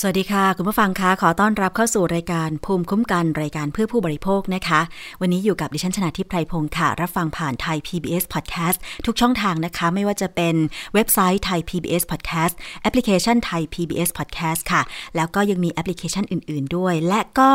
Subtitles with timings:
[0.00, 4.80] สวัสดีค่ะ คุณผู้ฟังคะขอต้อนรับเข้าสู่รายการภูมิคุ้มกันรายการเพื่อผู้บริโภคนะคะ
[5.20, 10.54] วันนี้อยู่กับดิฉันชนะทิพไพรพงศ์ค่ะ รับฟังผ่านไทย PBS Podcast ทุกช่องทางนะคะ ไม่ว่าจะเป็น
[10.94, 14.82] เว็บไซต์ไทย PBS Podcast แอปพลิเคชันไทย PBS Podcast ค่ะ
[15.16, 17.50] แล้วก็ยังมีแอปพลิเคชันอื่น ๆ ด้วย และก็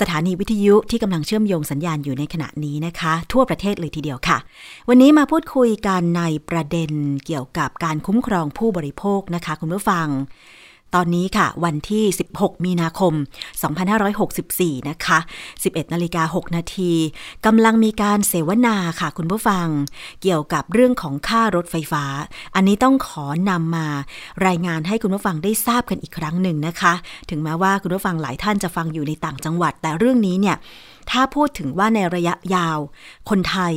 [0.00, 4.38] สถานีวิทยุที่กำลังเชื่อมโยงสัญญาณอยู่ในขณะนี้นะคะ ทั่วประเทศเลยทีเดียวค่ะ
[4.88, 6.90] วันนี้มาพูดคุยกันในประเด็น
[7.26, 10.08] เกี่ยวกับการคุ้มครองผู้บริโภคนะคะ คุณผู้ฟัง
[10.94, 12.04] ตอนนี้ค่ะ วันที่
[12.34, 13.14] 16 มีนาคม
[14.00, 15.18] 2564 นะคะ
[15.56, 16.92] 11 นาฬิกา 6 นาที
[17.46, 19.66] กำลังมีการเสวนาค่ะ คุณผู้ฟัง
[20.22, 22.04] เกี่ยวกับเรื่องของค่ารถไฟฟ้า
[22.54, 23.86] อันนี้ต้องขอนำมา
[24.46, 26.94] รายงานให้คุณผู้ฟังได้ทราบกันอีกครั้งหนึ่งนะคะ
[27.30, 30.56] ถึงแม้ว่าคุณผู้ฟังหลายท่านจะฟังอยู่ในต่างจังหวัด แต่เรื่องนี้เนี่ย
[31.10, 32.78] ถ้าพูดถึงว่าในระยะยาว
[33.30, 33.74] คนไทย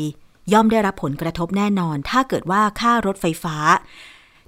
[0.53, 3.55] ย่อมได้รับผลกระทบแน่นอน ถ้าเกิดว่าค่ารถไฟฟ้า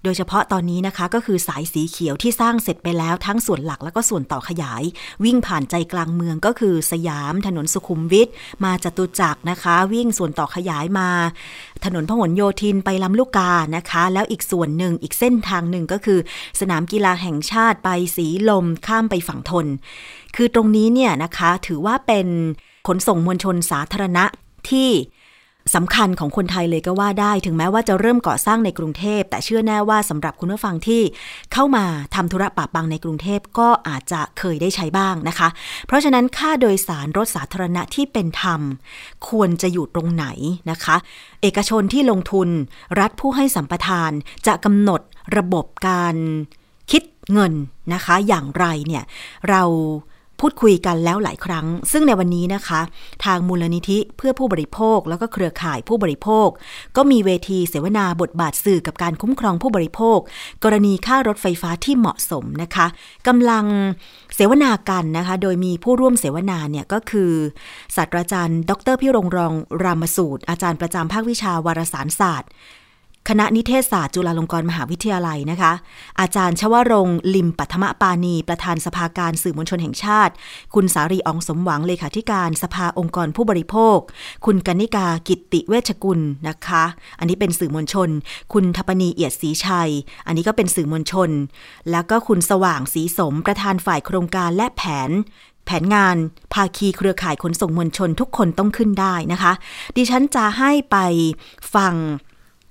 [0.06, 4.84] โดยเฉพาะตอนนี้นะคะก็คือสายสีเขียวที่สร้างเสร็จไปแล้วทั้งส่วนหลักแล้วก็ส่วนต่อขยาย
[5.24, 8.30] วิ่งผ่านใจกลางเมืองก็คือสยามถนนสุขุมวิท
[8.64, 11.10] มาจตุจักรนะคะ วิ่งส่วนต่อขยายมา
[11.86, 16.20] ถนนพหลโยธินไปลำลูกกานะคะ แล้วอีกส่วนหนึ่งอีกเส้นทางหนึ่งก็คือ
[16.60, 19.66] สนามกีฬาแห่งชาติไปสีลมข้ามไปฝั่งทน
[20.36, 22.28] คือตรงนี้เนี่ยนะคะถือว่าเป็น
[22.88, 24.26] ขนส่งมวลชนสาธารณะ
[24.70, 24.90] ที่
[25.74, 31.02] สำคัญของคนไทยเลยก็ว่าได้ ถึงแม้ว่าจะเริ่มก่อสร้างในกรุงเทพ แต่เชื่อแน่ว่าสำหรับคุณผู้ฟังที่
[31.54, 31.86] เข้ามา
[32.16, 35.48] ทำธุระปะปังในกรุงเทพก็อาจจะเคยได้ใช้บ้างนะคะ
[35.88, 38.62] เพราะฉะนั้นค่าโดยสารรถสาธารณะที่เป็นธรรม
[39.30, 40.26] ควรจะอยู่ตรงไหน
[40.72, 40.96] นะคะ
[41.42, 42.50] เอกชนที่ลงทุน
[43.00, 44.12] รัฐผู้ให้สัมปทาน
[44.48, 45.02] จะกำหนด
[45.38, 46.16] ระบบการ
[46.92, 47.54] คิดเงิน
[47.94, 49.04] นะคะ อย่างไรเนี่ย
[49.50, 49.64] เรา
[50.40, 52.82] พูดคุยกันแล้วหลายครั้ง ซึ่งในวันนี้นะคะ
[53.26, 56.48] ทางมูลนิธิเพื่อผู้บริโภคแล้วก็เครือข่ายผู้บริโภค
[56.98, 60.20] ก็มีเวทีเสวนาบทบาทสื่อกับการคุ้มครองผู้บริโภค
[60.64, 62.88] กรณีค่ารถไฟฟ้าที่เหมาะสมนะคะ
[63.28, 63.66] กำลัง
[64.36, 67.32] เสวนากันนะคะ โดยมีผู้ร่วมเสวนาเนี่ยก็คือ
[67.96, 69.54] ศาสตราจารย์ ดรพิรงรอง
[69.84, 72.50] รามสูตร อาจารย์ประจำภาควิชาวารสารศาสตร์
[73.30, 75.74] คณะนิเทศศาสตร์จุฬาลงกรณ์มหาวิทยาลัยนะคะ
[76.20, 80.34] อาจารย์ชวรงค์ลิมปัทมปานีประธานสภาการสื่อมวลชนแห่งชาติ
[80.76, 83.98] คุณสารีอองสมหวังเลขาธิการสภาองค์กรผู้บริโภค
[84.46, 86.84] คุณกนิกากิตติเวชกุลนะคะ
[87.20, 88.10] อันนี้เป็นสื่อมวลชน
[88.54, 89.92] คุณทปนีเอียดศรีชัย
[90.28, 91.30] อันนี้ก็เป็นสื่อมวลชน
[91.92, 95.12] แล้วก็คุณสว่างศรีสมประธานฝ่ายโครงการและแผน
[95.66, 96.16] แผนงาน
[96.54, 99.54] ภาคีเครือข่ายขนส่งมวลชนทุกคนต้องขึ้นได้นะคะ
[99.96, 100.98] ดิฉันจะให้ไป
[101.76, 101.94] ฟัง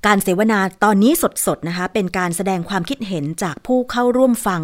[0.07, 1.13] การเสวนาตอนนี้
[1.47, 4.63] สดๆนะคะ เป็นการแสดงความคิดเห็นจากผู้เข้าร่วมฟัง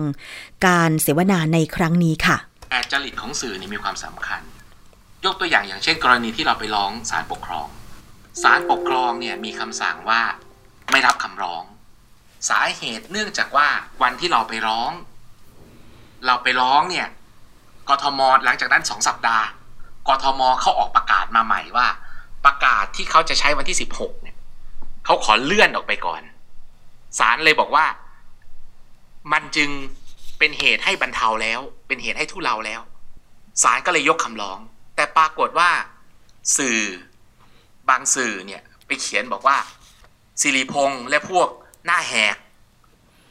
[0.67, 2.37] การเสวนาในครั้งนี้ค่ะ
[2.71, 4.43] แต่จริตของสื่อนี่มีความสำคัญ
[5.25, 7.67] ยกตัวอย่างอย่างเช่น กรณีที่เราไปร้องศาลปกครอง
[8.43, 10.21] ศาลปกครองเนี่ยมีคำสั่งว่า
[10.91, 11.63] ไม่รับคำร้อง
[12.49, 13.69] สาเหตุเนื่องจากว่า
[14.03, 14.91] วันที่เราไปร้อง
[16.27, 17.07] เราไปร้องเนี่ย
[17.89, 19.47] กทมหลังจากนั้นสองสัปดาห์
[20.09, 21.89] กทมเขาออกประกาศมาใหม่ว่า
[22.45, 24.13] ประกาศที่เขาจะใช้วันที่สิบหก
[25.11, 26.23] เขาขอเลื่อนออกไปก่อน
[27.19, 27.87] ศาลเลยบอกว่า
[29.33, 29.71] มันจึง
[30.39, 32.81] เป็นเหตุให้บรรเทาแล้ว เป็นเหตุให้ทุเลาแล้ว
[33.63, 34.59] ศาลก็เลยยกคำร้อง
[34.97, 35.71] แต่ปรากฏว่า
[36.57, 36.81] สื่อ
[37.89, 39.57] บางสื่อเนี่ยไปเขียนบอกว่า
[40.41, 41.49] สิริพงษ์และพวก
[41.87, 42.37] หน้าแหก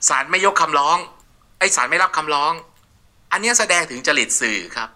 [0.09, 0.97] ศาลไม่ยกคำร้อง
[1.59, 2.53] ไอ้ศาลไม่รับคำร้อง
[3.31, 4.89] อันนี้แสดงถึงจริตสื่อครับ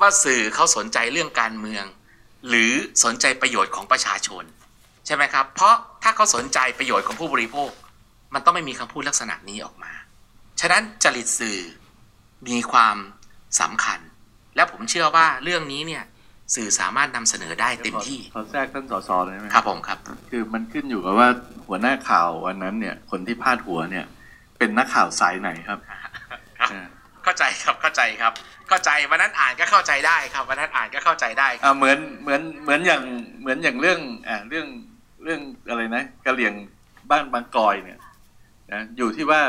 [0.00, 1.84] ว่าสื่อเขาสนใจเรื่องการเมือง
[2.48, 2.72] หรือ
[3.04, 4.44] สนใจประโยชน์ของประชาชน
[5.06, 7.70] ใช่ไหมครับ เพราะถ้าเขาสนใจประโยชน์ของผู้บริโภค
[8.34, 9.92] มันต้องไม่มีคำพูดลักษณะนี้ออกมา
[10.60, 11.58] ฉะนั้นจริตสื่อ
[12.48, 12.96] มีความ
[13.60, 14.00] สำคัญ
[14.56, 16.04] และผมเชื่อว่าเรื่องนี้เนี่ย
[16.54, 19.98] สื่อสามารถนำเสนอได้เต็มที่ขอแทรกท่านสสเลยไหมครับผมครับ
[20.30, 21.28] คือมันขึ้นอยู่กับว่า
[21.66, 24.06] หัวหน้าข่าววันนั้นเนี่ย คนที่พาดหัวเนี่ย
[24.58, 25.78] เป็นนักข่าวสายไหนครับ
[26.58, 26.86] ครับเออ
[27.24, 28.32] เข้าใจครับเข้าใจครับ
[28.68, 33.02] เข้าใจวันนั้นอ่านก็เข้าใจได้ครับวันนั้นอ่านก็เข้าใจได้ครับอ่าเหมือนเหมือนเหมือนอย่าง
[33.40, 34.66] เหมือนอย่างเรื่องอ่าเรื่อง
[35.22, 36.54] เรื่องอะไรนะกะเหรี่ยง
[37.10, 37.98] บ้านบางกอยเนี่ย
[38.72, 39.40] นะอยู่ที่ว่า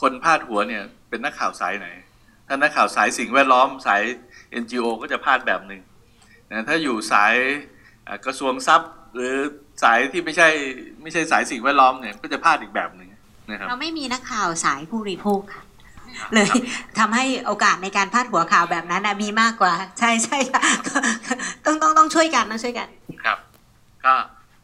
[0.00, 1.88] คนพาดหัวเนี่ยเป็นนักข่าวสายไหน
[2.46, 4.02] ถ้านักข่าวสายสิ่งแวดล้อมสาย
[4.62, 5.80] NGO ก็จะพาดแบบหนึ่ง
[6.52, 7.34] นะถ้าอยู่สาย
[8.06, 9.34] อ่ากระทรวงทรัพย์ หรือ
[9.82, 10.48] สายที่ไม่ใช่
[11.02, 13.08] ไม่ใช่สายสิ่งแวดล้อมเนี่ยก็จะพาดอีกแบบหนึ่ง
[13.50, 15.62] นะครับเราไม่มีนักข่าวสายผู้บริโภคค่ะ
[16.34, 16.48] เลย
[16.98, 20.62] ทำให้โอกาสในการพาดหัวข่าวแบบนั้นน่ะมีมากกว่า ใช่ใช่ค่ะ
[21.64, 22.88] ต้องต้องต้องช่วยกันต้องช่วยกัน
[23.24, 23.38] ครับ
[24.04, 24.14] ก็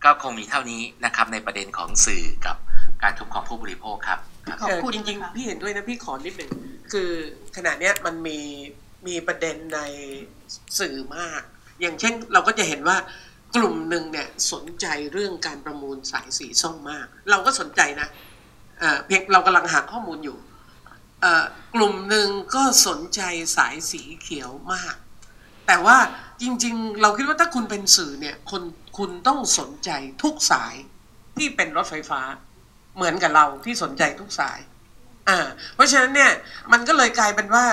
[0.05, 2.57] ก็คงมีเท่านี้นะครับในประเด็นของสื่อกับ
[3.03, 6.51] การคุ้มครองผู้บริโภคครับครับเออจริงๆพี่เห็นด้วยนะพี่ขอนิดหนึ่ง
[6.93, 7.11] คือ
[7.57, 8.39] ขณะเนี้ยมันมี
[9.07, 9.81] มีประเด็นใน
[10.79, 11.43] สื่อมาก
[11.81, 12.97] อย่างเช่นเราก็จะเห็นว่า
[13.57, 18.09] กลุ่มหนึ่งเนี่ยสนใจเรื่องการประมูลสายสีส้มมาก เราก็สนใจนะ
[19.07, 20.39] เพียงเรากำลังหาข้อมูลอยู่
[21.75, 23.21] กลุ่มหนึ่งก็สนใจ
[23.57, 24.95] สายสีเขียวมาก
[25.69, 25.97] แต่ว่า
[26.43, 28.63] จริง ๆ เราคิดว่าถ้าคุณเป็นสื่อเนี่ยคน
[28.99, 29.91] คุณต้องสนใจ
[30.23, 30.75] ทุกสาย
[31.37, 32.21] ที่เป็นรถไฟฟ้า
[32.97, 34.59] เหมือนกับเราที่สนใจทุกสาย
[35.29, 35.39] อ่า
[35.75, 36.33] เพราะฉะนั้นเนี่ย
[36.73, 37.67] มันก็เลยกลายเป็นว่า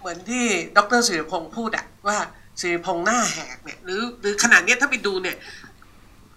[0.00, 0.44] เหมือนที่
[0.76, 2.18] ดรสิริพงศ์พูดอะว่า
[2.60, 5.36] สิริพงศ์หน้าแหกเนี่ยหรือหรือขนาดนี้ถ้าไปดูเนี่ย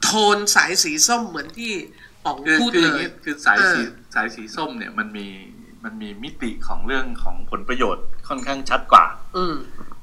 [0.03, 1.71] โทนสายสีส้มเหมือนที่
[2.25, 3.79] ป๋องพูดเลยคือสายสี
[4.13, 5.27] สายสีส้มเนี่ยมันมี
[5.83, 9.05] มันมีมิติของเรื่องของผลประโยชน์ค่อนข้างชัดกว่า
[9.37, 9.45] อื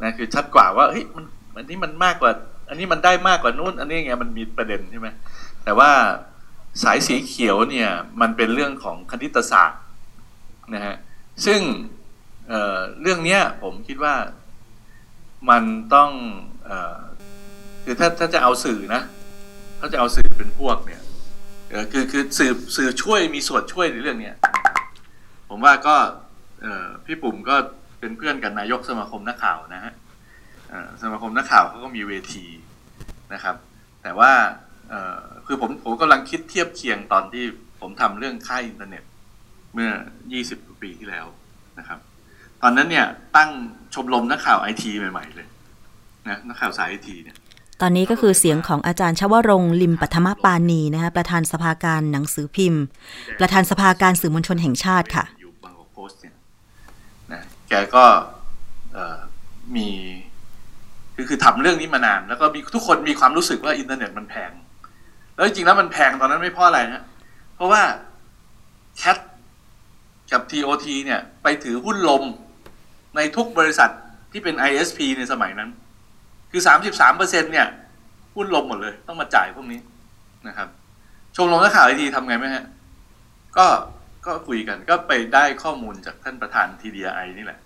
[0.03, 1.25] นะคือชัดกว่าว่าเฮ้ยมัน
[1.57, 2.33] อันนี้มันมากกว่า
[2.69, 5.09] อันนี้มันได้มากกว่านู้น อันนี้ไงมันมีประเด็นใช่ไหม
[5.65, 5.91] แต่ว่า
[6.83, 9.81] สายสีเขียวเนี่ยมันเป็นเรื่องของคณิตศาสตร์
[10.75, 10.97] นะฮะ
[11.47, 11.61] ซึ่ง
[12.49, 14.15] เเรื่องเนี้ยผมคิดว่า
[15.51, 15.63] มัน
[15.95, 16.11] ต้อง
[16.69, 16.71] อ
[17.85, 19.03] คือถ้าถ้าจะเอาสื่อนะ
[19.81, 21.03] ถ้าจะเอาสื่อเป็นพวกเนี่ย
[21.93, 24.37] คือคือสื่อสื่อช่วยมีส่วนช่วยในเรื่องเนี้ย
[25.49, 25.97] ผมว่าก็
[27.05, 27.57] พี่ปุ่มก็
[28.01, 29.93] เป็นเพื่อนกับนายกสมาคมนักข่าวนะฮะ
[31.03, 32.47] สมาคมนักข่าวเขาก็มีเวที
[33.35, 33.57] นะครับ
[34.03, 34.33] แต่ว่า
[35.47, 37.45] คือผมผมกำลังคิดเทียบเคียงตอนที่
[37.81, 39.03] ผมทำเรื่องค่ายอินเทอร์เน็ต
[39.75, 39.91] เมื่อ
[40.37, 41.27] 20 ปีที่แล้ว
[41.79, 41.99] นะครับ
[42.63, 43.07] ตอนนั้นเนี่ย
[43.37, 43.51] ตั้ง
[43.95, 45.49] ชมรมนักข่าวไอทีใหม่ ๆ เลย
[46.29, 47.37] นะนักข่าวสายไอทีเนี่ย
[47.81, 52.85] ตอนนี้ก็คือเสียงของอาจารย์ชวรงลิมปัทมปานีนะคะประธานสภาการหนังสือพิมพ์
[53.41, 55.40] ประธานสภาการสื่อมวลชนแห่งชาติค่ะนะ
[57.71, 58.05] แกก็
[59.77, 59.89] มี
[61.15, 64.51] คือคือทำเรื่องนี้มานาน แล้วก็มีทุกคนมีความรู้สึกว่าอินเทอร์เน็ตมันแพง
[65.35, 67.03] แล้วจริงแล้วมันแพงตอนนั้นไม่เพราะอะไรนะ
[67.55, 67.83] เพราะว่า
[68.97, 69.19] แคท
[70.33, 72.23] กับ TOT เนี่ย ไปถือหุ้นลม
[73.17, 73.91] ในทุกบริษัท
[74.33, 75.71] ที่เป็น ISP ในสมัยนั้น
[76.51, 77.67] คือสามสิบสามเปอร์เซ็นเนี่ย
[78.37, 79.81] หุ้นลมหมดเลย ต้องมาจ่ายพวกนี้
[80.49, 80.69] นะครับ
[81.37, 82.65] ชมรมนักข่าวไอทีทำไงไหมฮะ
[83.57, 83.67] ก็
[84.27, 87.61] ก็คุยกันก็ไปได้ข้อมูลจากท่านประธาน TDI นี่แหละ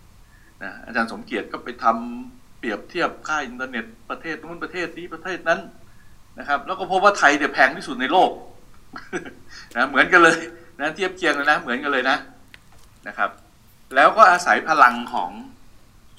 [0.62, 5.60] นะอาจารย์สมเกียรติก็ไปทำเปรียบเทียบค่าอินเทอร์เน็ตประเทศนู้นประเทศนี้ประเทศนั้น
[6.38, 8.30] นะครับ แล้วก็พบว่าไทยเนี่ยแพงที่สุดในโลก
[9.76, 10.38] นะเหมือนกันเลย
[10.80, 12.16] นะเทียบเคียงกันนะเหมือนกันเลยนะ
[13.08, 13.30] นะครับ
[13.94, 15.30] แล้วก็อาศัยพลังของ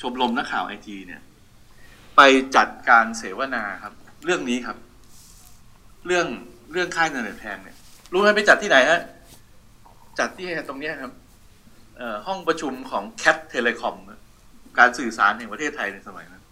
[0.01, 1.21] ชมรมนักข่าวไอทีเนี่ย
[2.15, 2.21] ไป
[2.55, 3.93] จัดการเสวนาครับ
[4.25, 4.77] เรื่องนี้ครับ
[6.05, 6.27] เรื่อง
[6.71, 7.77] เรื่องค่าอินเทอร์เน็ตแพงเนี่ย
[8.11, 9.01] รู้ไหมไปจัดที่ไหนฮะ
[10.19, 11.13] จัดที่ตรงนี้ครับ
[12.27, 13.95] ห้องประชุมของ CAT Telecom
[14.79, 16.43] การสื่อสารแห่งประเทศไทยในสมัยนั้น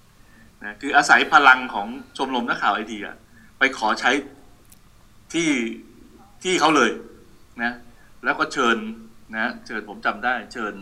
[0.61, 1.87] นะคืออาศัยพลังของ
[2.17, 3.17] ชมรมนักข่าวไอทีอะ
[3.59, 4.11] ไปขอใช้
[5.33, 5.49] ที่
[6.43, 6.91] ที่เขาเลย
[7.63, 7.73] นะ
[8.23, 8.77] แล้วก็เชิญ
[9.33, 10.73] นะเชิญผมจำได้ เชิญ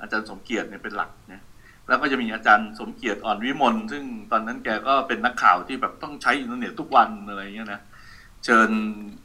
[0.00, 1.42] อาจารย์สมเกียรติเนี่ยเป็นหลักเนี่ย
[1.88, 7.80] แล้วก็จะมีอาจารย์สมเกียรติอ่อนวิมลซึ่งตอนนั้นแกก็เป็นนักข่าวที่แบบต้องใช้อินเทอร์เน็ตทุกวันอะไรเงี้ยนะ
[8.44, 8.70] เชิญ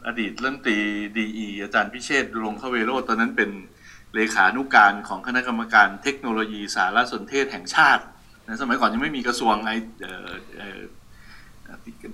[0.08, 0.78] อดีตเรื่องตี
[1.18, 3.50] ดีอีอาจารย์พิเชษลงเข้าเวโรตอนนั้นเป็น
[4.16, 8.04] เลขานุการของคณะกรรมการเทคโนโลยีสารสนเทศแห่งชาติ
[8.46, 9.72] นะสมัยก่อนยังไม่มีกระทรวงไอ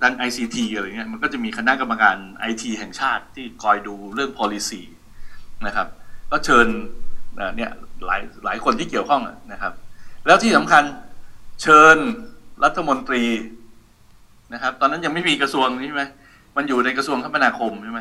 [0.02, 4.82] ด้านไอซีทีอะไรเงี้ยมันก็จะมีคณะกรรมการไอทีแห่งชาติที่คอยดูเรื่อง policy
[5.66, 5.88] นะครับ
[6.30, 6.66] ก็เชิญ
[7.56, 7.70] เนี่ย
[8.06, 9.22] หลายหลายคนที่เกี่ยวข้อง
[9.52, 9.72] นะครับ
[10.26, 10.84] แล้วที่สำคัญ
[11.62, 11.96] เชิญ
[12.64, 13.24] รัฐมนตรี
[14.52, 16.04] นะครับ ตอนนั้นยังไม่มีกระทรวงนี้ใช่ไหม
[16.56, 18.00] มันอยู่ในกระทรวงคมนาคมใช่ไหม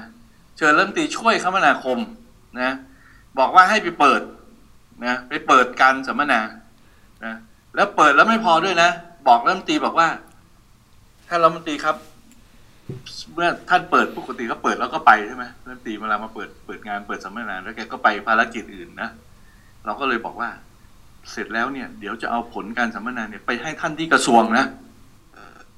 [0.57, 1.97] เชิญรัฐมนตรีช่วยคมนาคม
[2.61, 2.71] นะ
[3.39, 4.21] บอกว่าให้ไปเปิด
[5.05, 6.41] นะไปเปิดการสัมมนา
[7.25, 7.35] นะ
[7.75, 8.89] แล้วเปิดแล้วไม่พอด้วยนะ
[9.27, 10.07] บอกรัฐมนตรีบอกว่า
[11.27, 11.95] ท่านรัฐมนตรีครับ
[13.33, 19.09] เมื่อท่านเปิดปกติก็เปิดแล้วก็ไปใช่ไหมรัฐมนตรีเวลามาเปิดเปิดงานเปิดสัมมนาแล้วแกก็ไปภารกิจอื่นนะ
[19.85, 20.49] เราก็เลยบอกว่า
[21.31, 24.65] เสร็จแล้วเนี่ย เดี๋ยวจะเอาผลการสัมมนาเนี่ยไปให้ท่านที่กระทรวงนะ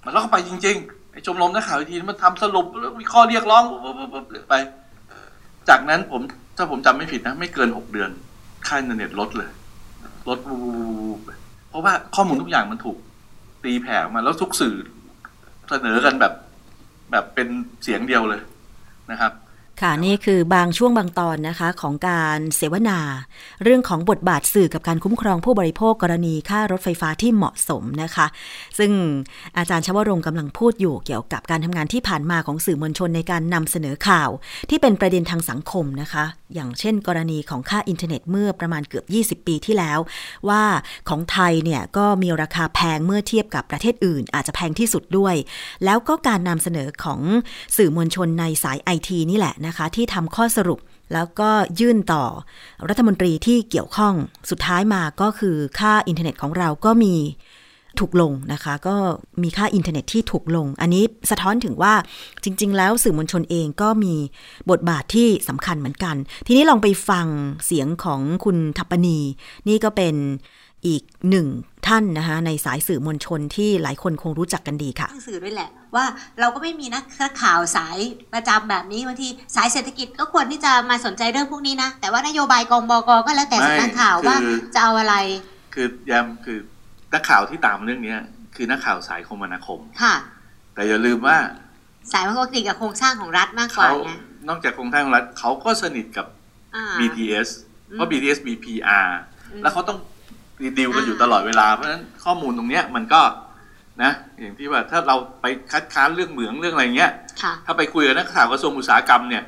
[0.04, 3.64] มันแล้วก็ไปจริง ๆ ไอชมรมนักข่าวทีมันทำสรุปแล้วมีข้อเรียกร้อง
[4.50, 4.54] ไป
[5.70, 6.22] จากนั้นผม
[6.58, 8.10] ถ้าผมจำไม่ผิดนะ ไม่เกินหกเดือน
[8.68, 9.50] ค่าอินเทอร์เน็ตลดเลย
[10.28, 10.38] ลด
[11.70, 12.98] เพราะว่าข้อมูลทุกอย่างมันถูก
[13.64, 14.76] ตีแผ่มาแล้วทุกสื่อ
[15.70, 16.34] เสนอกันแบบ
[17.12, 17.48] แบบเป็น
[17.84, 18.42] เสียงเดียวเลย
[19.12, 19.32] นะครับ
[19.82, 23.00] ค่ะนี่คือบางช่วงบางตอนนะคะของการเสวนา
[23.64, 28.26] เรื่องของบทบาทสื่อกับการคุ้มครองผู้บริโภคกรณีค่ารถไฟฟ้าที่เหมาะสมนะคะ
[28.80, 28.92] ซึ่ง
[29.58, 34.30] อาจารย์ชวรงกำลังพูดอยู่เกี่ยวกับการทำงานที่ผ่านมาของสื่อมวลชนในการนำเสนอข่าว
[34.70, 39.04] ที่เป็นประเด็นทางสังคมนะคะ อย่างเช่น กรณีของค่าอินเทอร์เน็ตเมื่อประมาณเกือ
[39.36, 40.00] บ 20 ปีที่แล้ว
[40.50, 40.64] ว่า
[41.10, 45.36] ของไทยเนี่ยก็มีราคาแพงเมื่อเทียบกับประเทศอื่น อาจจะแพงที่สุดด้วย
[45.86, 47.22] แล้วก็การนำเสนอของ
[47.78, 50.80] สื่อมวลชนในสายไอทีนี่แหละนะคะที่ทำข้อสรุป
[51.14, 51.50] แล้วก็
[51.80, 52.24] ยื่นต่อ
[52.90, 54.14] รัฐมนตรีที่เกี่ยวข้อง
[54.50, 57.16] สุดท้ายมาก็คือค่าอินเทอร์เน็ตของเราก็มี
[58.00, 58.96] ถูกลงนะคะ ก็
[59.44, 61.94] มีค่าอินเทอร์เน็ตที่ถูกลง อันนี้สะท้อนถึงว่า
[62.44, 64.16] จริง ๆ แล้วสื่อมวลชนเองก็มี
[64.72, 66.16] บทบาทที่สำคัญเหมือนกัน
[66.48, 67.28] ทีนี้ลองไปฟัง
[67.66, 69.20] เสียงของคุณทัปปณี
[69.68, 70.16] นี่ก็เป็น
[70.88, 71.48] อีกหนึ่ง
[71.88, 76.06] ท่านนะคะในสายสื่อมวลชนที่หลายคนคงรู้จักกันดีค่ะหนังสือด้วยแหละ ว่า
[76.40, 77.98] เราก็ไม่มีนักข่าวสาย
[78.34, 85.16] ประจำแบบนี้บางทีสายเศรษฐกิจก็ควรที่จะมาสนใจเรื่องพวกนี้นะ แต่ว่านโยบายกองบกก็แล้วแต่สำนักข่าวว่าไม่คือจะเอาอะไร
[85.74, 86.58] คือแยมคือ
[87.14, 88.20] นักข่าวที่ตามเรื่องเนี้ย
[88.56, 90.16] คือนักข่าวสายคมนาคมค่ะ
[90.74, 91.38] แต่อย่าลืมว่า
[92.12, 94.12] สายมันก็ติดกับโครงสร้างของรัฐมากกว่าเขาไง
[94.50, 96.28] นอกจากโครงสร้างของรัฐเขาก็สนิทกับ
[96.76, 97.50] อ่า BTS
[97.92, 99.08] เพราะอืม BTS มี PR
[99.52, 99.98] อืมแล้วเขาต้อง
[100.78, 103.22] ดีลกันอยู่อ่าตลอดเวลา เพราะฉะนั้นข้อมูลตรงเนี้ยมันก็
[104.04, 109.44] นะอย่างที่ว่าถ้าเราไปคัดค้านเรื่องเหมืองเรื่องอะไรเงี้ยค่ะถ้าไปคุยกับนักข่าวกระทรวงอุตสาหกรรมเนี่ย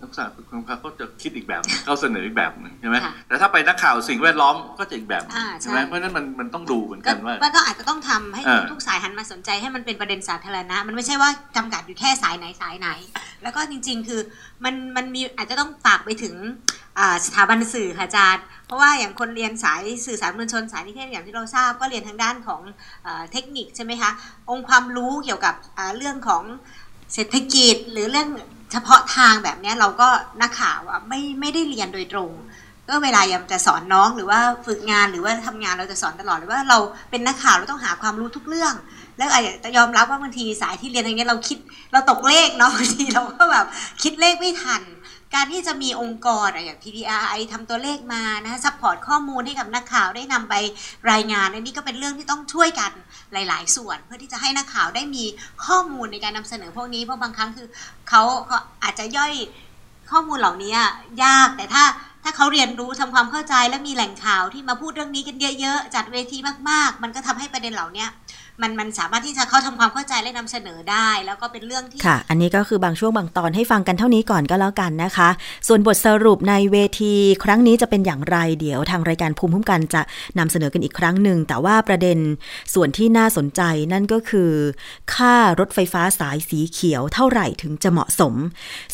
[0.00, 12.88] นักข่าวกระทรวงเขาจะคิดอีกแบบหนึ่งเขาเสนออีกแบบหนึ่งใช่ไหมค่ะแต่ถ้าไปนักข่าวสิ่งแวดล้อมก็จะอีกแบบหนึ่งอ่าใช่ใช่ไหมเพราะฉะนั้นมันมันต้องดูเหมือนก็กันว่ามันก็อาจจะต้องทำให้เออทุกสายหันมาสนใจให้มันเป็นประเด็นสาธารณะ มันไม่ใช่ว่าจำกัดอยู่แค่สายไหนสายไหน
[13.42, 14.20] แล้วก็จริง ๆ คือ
[14.64, 16.34] มันมันมีอาจจะต้องฝากไปถึง
[16.98, 22.60] อ่าสถาบันสื่อค่ะอาจารย์ เพราะว่าอย่างคนเรียนสายสื่อสารมวลชนสายนิเทศอย่างที่เราทราบก็เรียนทางด้านของ
[23.02, 24.10] เออเทคนิคใช่ไหมคะ
[24.50, 26.42] องค์ความรู้เกี่ยวกับอ่าเรื่องของ
[27.14, 28.28] เศรษฐกิจหรือเรื่อง
[28.72, 30.08] เฉพาะทางแบบนี้เราก็
[30.42, 32.30] นักข่าวอะไม่ไม่ได้เรียนโดยตรง
[32.88, 36.78] ก็เวลายามจะสอนน้องหรือว่าฝึกงานหรือว่าทำงานเราจะสอนตลอดเลยว่าเรา
[37.10, 38.74] เป็นนักข่าวเราต้องหาความรู้ทุกเรื่อง
[39.18, 41.58] แล้วอาจจะยอมรับว่าบางทีสายที่เรียนอย่างเงี้ยเราคิด
[41.92, 43.66] เราตกเลขเนาะบางทีเราก็แบบ
[44.02, 44.82] คิดเลขไม่ทัน
[45.34, 50.54] การที่จะมีองค์กรอะอย่าง TDRI ทำตัวเลขมานะ support ข้อมูลให้กับนักข่าวได้นำไป
[51.10, 52.90] รายงานอันนี้ก็เป็นเรื่องที่ต้องช่วยกัน
[53.32, 55.24] หลาย ๆ ส่วน เพื่อที่จะให้นักข่าวได้มี
[55.66, 57.66] ข้อมูลในการนำเสนอพวกนี้เพราะบางครั้งคือ
[58.08, 59.32] เขาเขาอาจจะย่อย
[60.10, 60.74] ข้อมูลเหล่านี้
[61.24, 61.84] ยากแต่ถ้า
[62.24, 66.38] ถ้าเขาเรียนรู้ทำความเข้าใจและมีแหล่งข่าวที่มาพูดเรื่องนี้กันเยอะ ๆ จัดเวที
[66.70, 68.06] มาก ๆ มันก็ทำให้ประเด็นเหล่านี้
[68.62, 75.28] มันมันสามารถที่จะเขาทำความเข้าใจและนำเสนอได้ แล้วก็เป็นเรื่องที่ค่ะ อันนี้ก็คือบางช่วงบางตอนให้ฟังกันเท่านี้ก่อนก็แล้วกันนะคะ
[75.68, 80.02] ส่วนบทสรุปในเวที ครั้งนี้จะเป็นอย่างไรเดี๋ยวทางรายการภูมิคุ้มกันจะ
[80.38, 82.18] นำเสนอกันอีกครั้งหนึ่งแต่ว่าประเด็น
[82.74, 84.50] ส่วนที่น่าสนใจนั่นก็คือ
[85.14, 88.34] ค่ารถไฟฟ้าสายสีเขียวเท่าไหร่ถึงจะเหมาะสม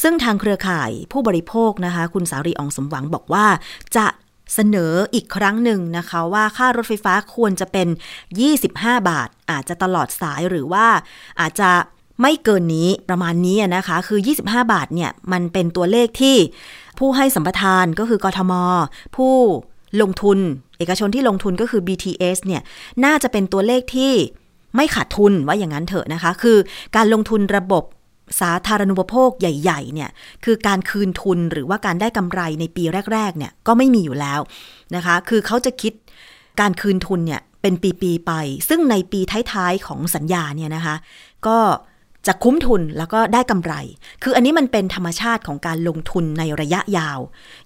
[0.03, 3.47] ซึ่งทางเครือข่ายผู้บริโภคนะคะ คุณสารีอองสมหวังบอกว่า
[3.97, 4.07] จะ
[4.55, 7.89] เสนออีกครั้งหนึ่งนะคะว่าค่ารถไฟฟ้าควรจะเป็น
[8.49, 10.87] 25 บาท อาจจะตลอดสายหรือว่า
[11.41, 11.71] อาจจะ
[12.23, 16.37] ไม่เกินนี้ประมาณนี้นะคะ คือ 25 บาทเนี่ยมันเป็นตัวเลขที่
[16.99, 18.53] ผู้ให้สัมปทานก็คือกทม
[19.17, 19.35] ผู้
[20.03, 20.39] ลงทุน
[20.79, 22.63] เอกชนที่ลงทุนก็คือ BTS เนี่ย
[23.05, 24.13] น่าจะเป็นตัวเลขที่
[24.77, 26.59] ไม่ขาดทุนว่าอย่างนั้นเถอะนะคะ คือ
[26.97, 27.85] การลงทุนระบบ
[28.41, 30.11] สาธารณูปโภคใหญ่ๆเนี่ย
[30.45, 34.41] คือการคืนทุนหรือว่าการได้กำไรในปีแรกๆเนี่ยก็ไม่มีอยู่แล้ว
[34.97, 35.93] นะคะ คือเขาจะคิด
[36.61, 38.33] การคืนทุนเนี่ยเป็นปี ๆ ไป
[38.69, 39.21] ซึ่งในปี
[39.53, 40.97] ท้ายๆของสัญญาเนี่ยนะคะ
[41.47, 41.59] ก็
[42.27, 43.75] จะคุ้มทุนแล้วก็ได้กำไร
[44.23, 47.19] คืออันนี้มันเป็นธรรมชาติของการลงทุนในระยะยาว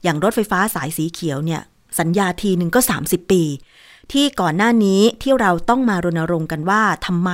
[0.03, 1.63] อย่างรถไฟฟ้าสายสีเขียวเนี่ย
[2.01, 3.43] สัญญาทีหนึ่งก็ 30 ปี
[4.13, 7.31] ที่ก่อนหน้านี้ที่เราต้องมารณรงค์กันว่าทำไม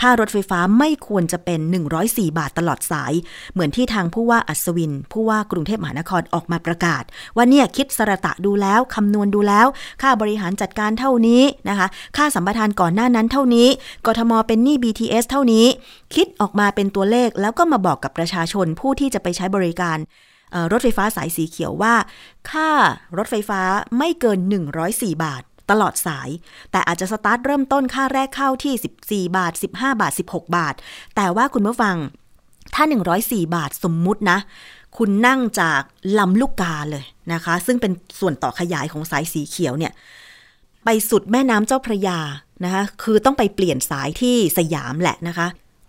[0.00, 1.60] ค่ารถไฟฟ้าไม่ควรจะเป็น
[1.98, 3.12] 104 บาทตลอดสาย
[3.52, 7.02] เหมือนที่ทางผู้ว่าอัศวิน ผู้ว่ากรุงเทพมหานครออกมาประกาศ
[7.36, 9.66] ว่าเนี่ยคิดสระตะดูแล้วคำนวณดูแล้ว
[10.02, 13.68] ค่าบริหารจัดการเท่านี้นะคะ ค่าสัมปทานก่อนหน้านั้นเท่านี้
[14.06, 15.66] กทมเป็นหนี้ BTS เท่านี้
[16.14, 19.98] คิดออกมาเป็นตัวเลขแล้วก็มาบอกกับประชาชนผู้ที่จะไปใช้บริการ
[20.72, 21.94] รถไฟฟ้าสายสีเขียวว่า
[22.50, 22.70] ค่า
[23.18, 23.60] รถไฟฟ้า
[23.98, 24.38] ไม่เกิน
[24.80, 26.28] 104 บาท ตลอดสาย
[26.70, 30.74] แต่อาจจะสตาร์ทเริ่มต้นค่าแรกเข้าที่ 14 บาท 15 บาท 16 บาท
[31.16, 31.96] แต่ว่าคุณผู้ฟัง
[32.74, 32.84] ถ้า
[33.18, 34.38] 104 บาทสมมุตินะ
[34.96, 35.82] คุณนั่งจาก
[36.18, 39.92] ลำลูกกาเลยนะคะ ซึ่งเป็นส่วนต่อขยายของสายสีเขียวเนี่ย
[40.84, 42.18] ไปสุดแม่น้ำเจ้าพระยา
[42.64, 45.46] นะคะ คือต้องไปเปลี่ยนสายที่สยามแหละนะคะ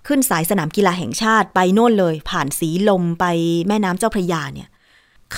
[0.07, 3.25] ขึ้นสายสนามกีฬาแห่งชาติไปโน่นเลย ผ่านสีลมไป
[3.67, 4.69] แม่น้ำเจ้าพระยาเนี่ย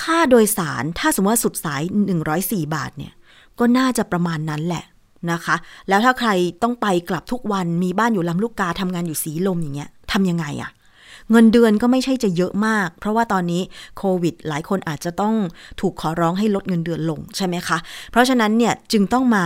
[0.00, 1.82] ค่าโดยสารถ้าสมมติว่าสุดสาย
[2.28, 3.12] 104 บาทเนี่ย
[3.62, 4.84] ก็น่าจะประมาณนั้นแหละ
[5.32, 5.56] นะคะ
[5.88, 6.30] แล้วถ้าใคร
[6.62, 10.70] ต้องไปกลับทุกวันมีบ้านอยู่ลำลูกกาทำงานอยู่สีลมอย่างเงี้ยทำยังไงอะ
[11.30, 13.62] เงินเดือนก็ไม่ใช่จะเยอะมาก เพราะว่าตอนนี้
[13.98, 15.34] โควิด หลายคนอาจจะต้อง
[15.80, 17.78] ถูกขอร้องให้ลดเงินเดือนลงใช่ไหมคะ
[18.10, 19.44] เพราะฉะนั้นเนี่ยจึงต้องมา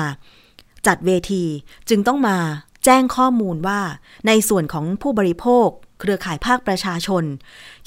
[0.86, 1.44] จัดเวที
[1.88, 2.36] จึงต้องมา
[2.84, 3.80] แจ้งข้อมูลว่า
[4.26, 5.68] ในส่วนของผู้บริโภค
[6.00, 7.24] เครือข่ายภาคประชาชน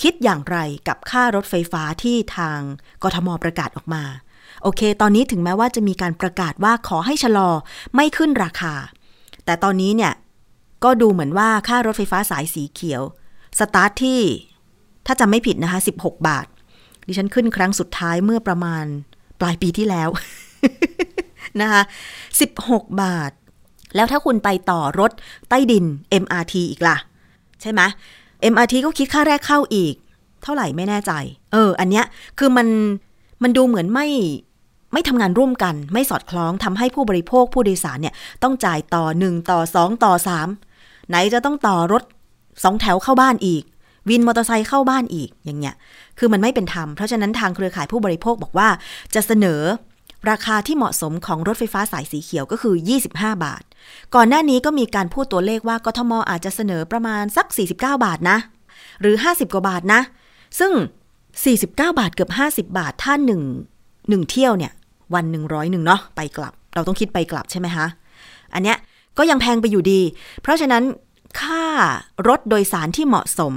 [0.02, 0.58] คิดอย่างไร
[0.88, 2.60] กับค่ารถไฟฟ้าที่ทาง
[3.04, 4.04] กทมประกาศออกมา
[4.64, 7.50] โอเค ตอนนี้ถึงแม้ว่าจะมีการประกาศว่าขอให้ชะลอ
[7.96, 8.74] ไม่ขึ้นราคา
[9.46, 10.14] แต่ตอนนี้เนี่ย
[10.84, 13.02] ก็ดูเหมือนว่าค่ารถไฟฟ้าสายสีเขียว
[13.60, 14.22] สตาร์ทที่
[15.06, 16.46] ถ้าจำไม่ผิดนะคะ 16 บาท
[17.08, 18.86] ดิฉันขึ้นครั้งสุดท้ายเมื่อประมาณ
[19.42, 20.10] ปลายปีที่แล้ว
[21.62, 21.82] นะคะ
[22.42, 23.32] 16 บาท
[23.96, 25.12] แล้วถ้าคุณไปต่อรถ
[25.50, 25.86] ใต้ดิน
[26.24, 26.98] MRT อีกล่ะ
[27.62, 27.82] ใช่ไหม
[28.54, 29.94] MRT ก็คิดค่าแรกเข้าอีก
[30.44, 31.12] เท่าไหร่ไม่แน่ใจ
[31.52, 32.06] เออ อันเนี้ย
[32.40, 32.68] คือมัน
[33.44, 34.08] มันดูเหมือนไม่
[34.94, 40.14] ไม่ทำงานร่วมกัน ไม่สอดคล้องทำให้ผู้บริโภคผู้โดยสารเนี่ยต้องจ่ายต่อ 1 ต่อ 2 ต่อ
[40.62, 42.04] 3 ไหนจะต้องต่อรถ
[42.64, 43.64] สองแถวเข้าบ้านอีก
[44.10, 45.76] วินมอเตอร์ไซค์เข้าบ้านอีกอย่างเงี้ย
[46.20, 48.70] คือมันไม่เป็นธรรม เพราะฉะนั้นทางเครือข่ายผู้บริโภคบอกว่า
[49.16, 49.62] จะเสนอ
[50.30, 52.76] ราคาที่เหมาะสมของรถไฟฟ้าสายสีเขียวก็คือ
[53.10, 53.64] 25 บาท
[54.16, 58.38] ก่อนหน้านี้ก็มีการพูดตัวเลขว่ากทมอาจจะเสนอประมาณสัก 49 บาทนะ
[59.02, 60.02] หรือ 50 กว่าบาทนะ
[60.60, 60.72] ซึ่ง
[61.30, 63.42] 49 บาทเกือบ 50 บาทถ้าหนึ่ง
[64.10, 64.72] หนึ่งเที่ยวเนี่ย
[65.16, 67.86] วันหนึ่งร้อยหนึ่งเนาะไปกลับ เราต้องคิดไปกลับใช่ไหมคะ
[68.54, 68.78] อันเนี้ย
[69.18, 70.02] ก็ยังแพงไปอยู่ดี
[70.42, 70.84] เพราะฉะนั้น
[71.42, 71.64] ค่า
[72.28, 73.54] รถโดยสารที่เหมาะสม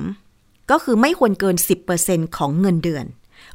[0.70, 1.56] ก็คือไม่ควรเกิน
[1.96, 3.04] 10%ของเงินเดือน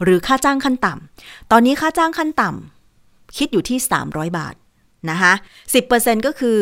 [0.04, 3.78] หรือค่าจ้างขั้นต่ำตอนนี้ค่าจ้างขั้นต่ำคิดอยู่ที่
[4.08, 4.56] 300 บาท
[5.10, 5.34] นะคะ
[5.80, 6.58] 10%ก็คือ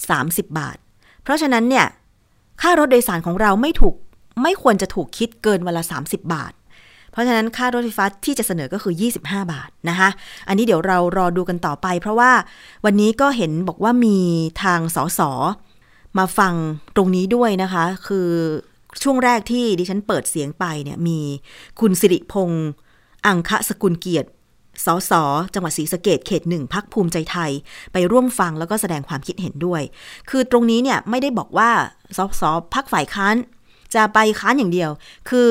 [0.00, 0.76] 30 บาท
[1.22, 1.86] เพราะฉะนั้นเนี่ย
[2.62, 3.94] ค่ารถโดยสารของเราไม่ถูก
[4.42, 6.52] ไม่ควรจะถูกคิดเกินวันละ 30 บาท
[7.18, 10.08] ราะฉะนั้นค่ารถไฟฟ้าที่จะเสนอก็คือ 25 บาทนะคะ
[10.48, 12.32] อันนี้เดี๋ยวเรารอดูกันต่อไป เพราะว่า
[12.84, 14.18] วันนี้ก็เห็นบอกว่ามี
[14.62, 15.20] ทางสส
[16.18, 16.54] มาฟัง
[16.96, 18.28] ตรงนี้ด้วยนะคะ คือ
[19.02, 21.18] ช่วงแรกที่ดิฉันเปิดเสียงไปเนี่ยมี
[21.80, 22.66] คุณสิริพงษ์
[23.26, 24.28] อังคะสกุลเกียรติ
[24.86, 25.12] สส
[25.54, 27.50] จังหวัดศรีสะเกดเขตหนึ่งพักภูมิใจไทย
[27.92, 29.82] ไปร่วมฟังแล้วก็แสดงความคิดเห็นด้วย
[30.30, 31.70] คือตรงนี้เนี่ยไม่ได้บอกว่า
[32.16, 32.42] สส
[32.74, 33.36] พักฝ่ายค้าน
[33.94, 34.90] จะไปค้านอย่างเดียว
[35.28, 35.48] คือ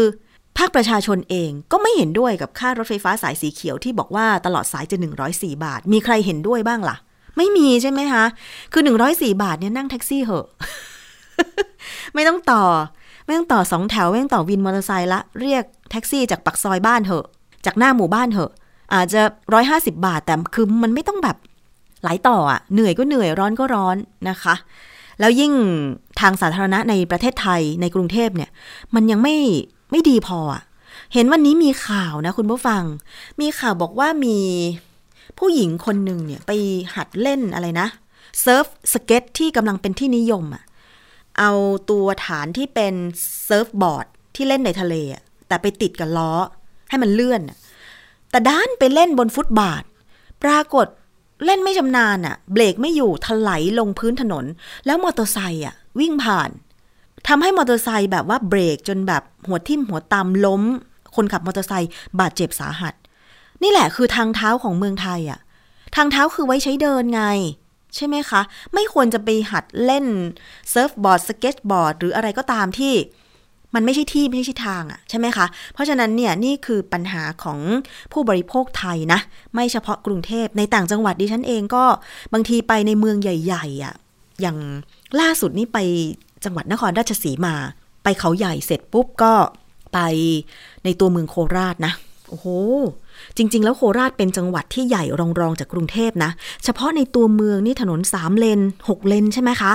[0.57, 4.97] ภาคประชาชนเองก็ไม่เห็นด้วยกับค่ารถไฟฟ้าสายสีเขียวที่บอกว่าตลอดสายจะ
[5.29, 6.95] 104 บาท มีใครเห็นด้วยบ้างล่ะ
[7.37, 8.23] ไม่มีใช่ไหมคะ
[8.73, 10.47] คือ 104 บาทเนี่ยนั่งแท็กซี่เหอะ
[12.13, 12.63] ไม่ต้องต่อ
[13.25, 17.25] ไม่ต้องต่อสองแถว ไม่ต้องต่อวินมอเตอร์ไซค์ละ เรียกแท็กซี่จากปักซอยบ้านเหอะ
[17.65, 18.51] จากหน้าหมู่บ้านเหอะ
[18.93, 19.21] อาจจะ
[19.63, 21.37] 150 บาท แต่คือมันไม่ต้องแบบ
[22.03, 23.97] หลายต่ออะ เหนื่อยก็เหนื่อยร้อนก็ร้อน
[24.29, 24.55] นะคะ
[25.19, 25.53] แล้วยิ่ง
[26.19, 28.49] ทางสาธารณะในประเทศไทยในกรุงเทพเนี่ย
[28.95, 29.35] มันยังไม่
[29.91, 30.63] ไม่ดีพออะ
[31.13, 32.83] เห็นวันนี้มีข่าวนะ คุณผู้ฟัง
[33.41, 34.37] มีข่าวบอกว่ามี
[35.39, 36.51] ผู้หญิงคนหนึ่งเนี่ยไป
[36.95, 37.87] หัดเล่นอะไรนะ
[38.41, 40.63] เซิร์ฟสเก็ตที่กำลังเป็นที่นิยมอะ
[41.39, 41.51] เอา
[41.89, 42.93] ตัวฐานที่เป็น
[43.45, 46.31] เซิร์ฟบอร์ดที่เล่นในทะเลอะแต่ไปติดกับล้อ
[46.89, 47.57] ให้มันเลื่อนอะ
[48.31, 49.83] แต่ดันไปเล่นบนฟุตบาท
[50.43, 50.87] ปรากฏ
[51.45, 54.45] เล่นไม่ชำนาญอะเบรกไม่อยู่ถลายลงพื้นถนน
[54.85, 56.49] แล้วมอเตอร์ไซค์อะวิ่งผ่าน
[57.27, 60.63] ทำให้มอเตอร์ไซค์แบบว่าเบรกจนแบบหัวทิ่มหัวตามล้ม
[61.15, 62.93] คนขับมอเตอร์ไซค์บาดเจ็บสาหัส
[63.63, 65.39] นี่แหละคือทางเท้าของเมืองไทยอะ
[65.95, 67.23] ทางเท้าคือไว้ใช้เดินไง
[67.95, 68.41] ใช่ไหมคะ
[68.73, 70.05] ไม่ควรจะไปหัดเล่น
[70.71, 72.93] เซิร์ฟบอร์ดสเก็ตบอร์ดหรืออะไรก็ตามที่
[73.75, 77.59] มันไม่ใช่ที่ไม่ใช่ทางอะใช่ไหมคะ เพราะฉะนั้นเนี่ยนี่คือปัญหาของ
[78.11, 79.19] ผู้บริโภคไทยนะ
[79.53, 81.85] ไม่เฉพาะกรุงเทพในต่างจังหวัดดิฉันเองก็
[82.33, 83.95] บางทีไปในเมืองใหญ่ๆอะ
[84.41, 84.57] อย่าง
[85.19, 85.79] ล่าสุดนี่ไป
[86.43, 87.55] จังหวัดนครราชสีมา
[88.03, 89.33] ไปเขาใหญ่เสร็จปุ๊บก็
[89.93, 89.99] ไป
[90.83, 91.93] ในตัวเมืองโคราชนะ
[92.29, 92.47] โอ้โห
[93.37, 95.03] จริง ๆ แล้วโคราชเป็นจังหวัดที่ใหญ่
[95.39, 96.31] รองๆจากกรุงเทพนะ
[96.63, 99.73] เฉพาะในตัวเมืองนี่ถนนสามเลนหกเลนใช่ไหมคะ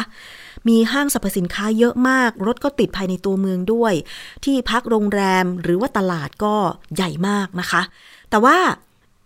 [0.69, 3.93] มีห้างสรรพสินค้าเยอะมาก รถก็ติดภายในตัวเมืองด้วย
[4.45, 6.55] ที่พักโรงแรมหรือว่าตลาดก็
[6.97, 7.83] ใหญ่มากนะคะ
[8.31, 8.57] แต่ว่า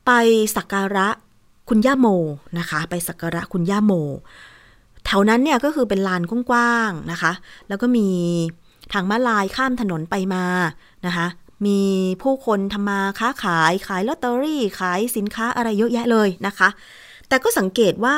[0.07, 0.11] ไป
[0.57, 1.09] สักการะ
[1.69, 2.07] คุณย่าโม
[2.59, 3.93] นะคะ ไปสักการะคุณย่าโม
[5.07, 7.33] แถวนั้นเนี่ยก็คือเป็นลานกว้างๆนะคะ
[7.69, 8.09] แล้วก็มี
[8.93, 10.45] ทางม้าลายข้ามถนนไปมา
[11.07, 11.27] นะคะ
[11.67, 11.81] มี
[12.23, 16.69] ผู้คนทำมาค้าขายขายลอตเตอรี่ขายสินค้าอะไรเยอะแยะเลยนะคะ
[17.29, 18.17] แต่ก็สังเกตว่า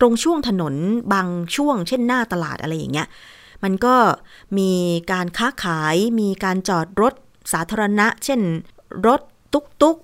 [0.00, 0.74] ตรงช่วงถนน
[1.12, 3.08] บางช่วง เช่นหน้าตลาดอะไรอย่างเงี้ย
[3.64, 3.94] มันก็
[4.58, 4.70] มี
[5.12, 7.14] การค้าขายมีการจอดรถ
[7.52, 8.40] สาธารณะ เช่น
[9.06, 9.20] รถ
[9.52, 9.96] ตุ๊กตุก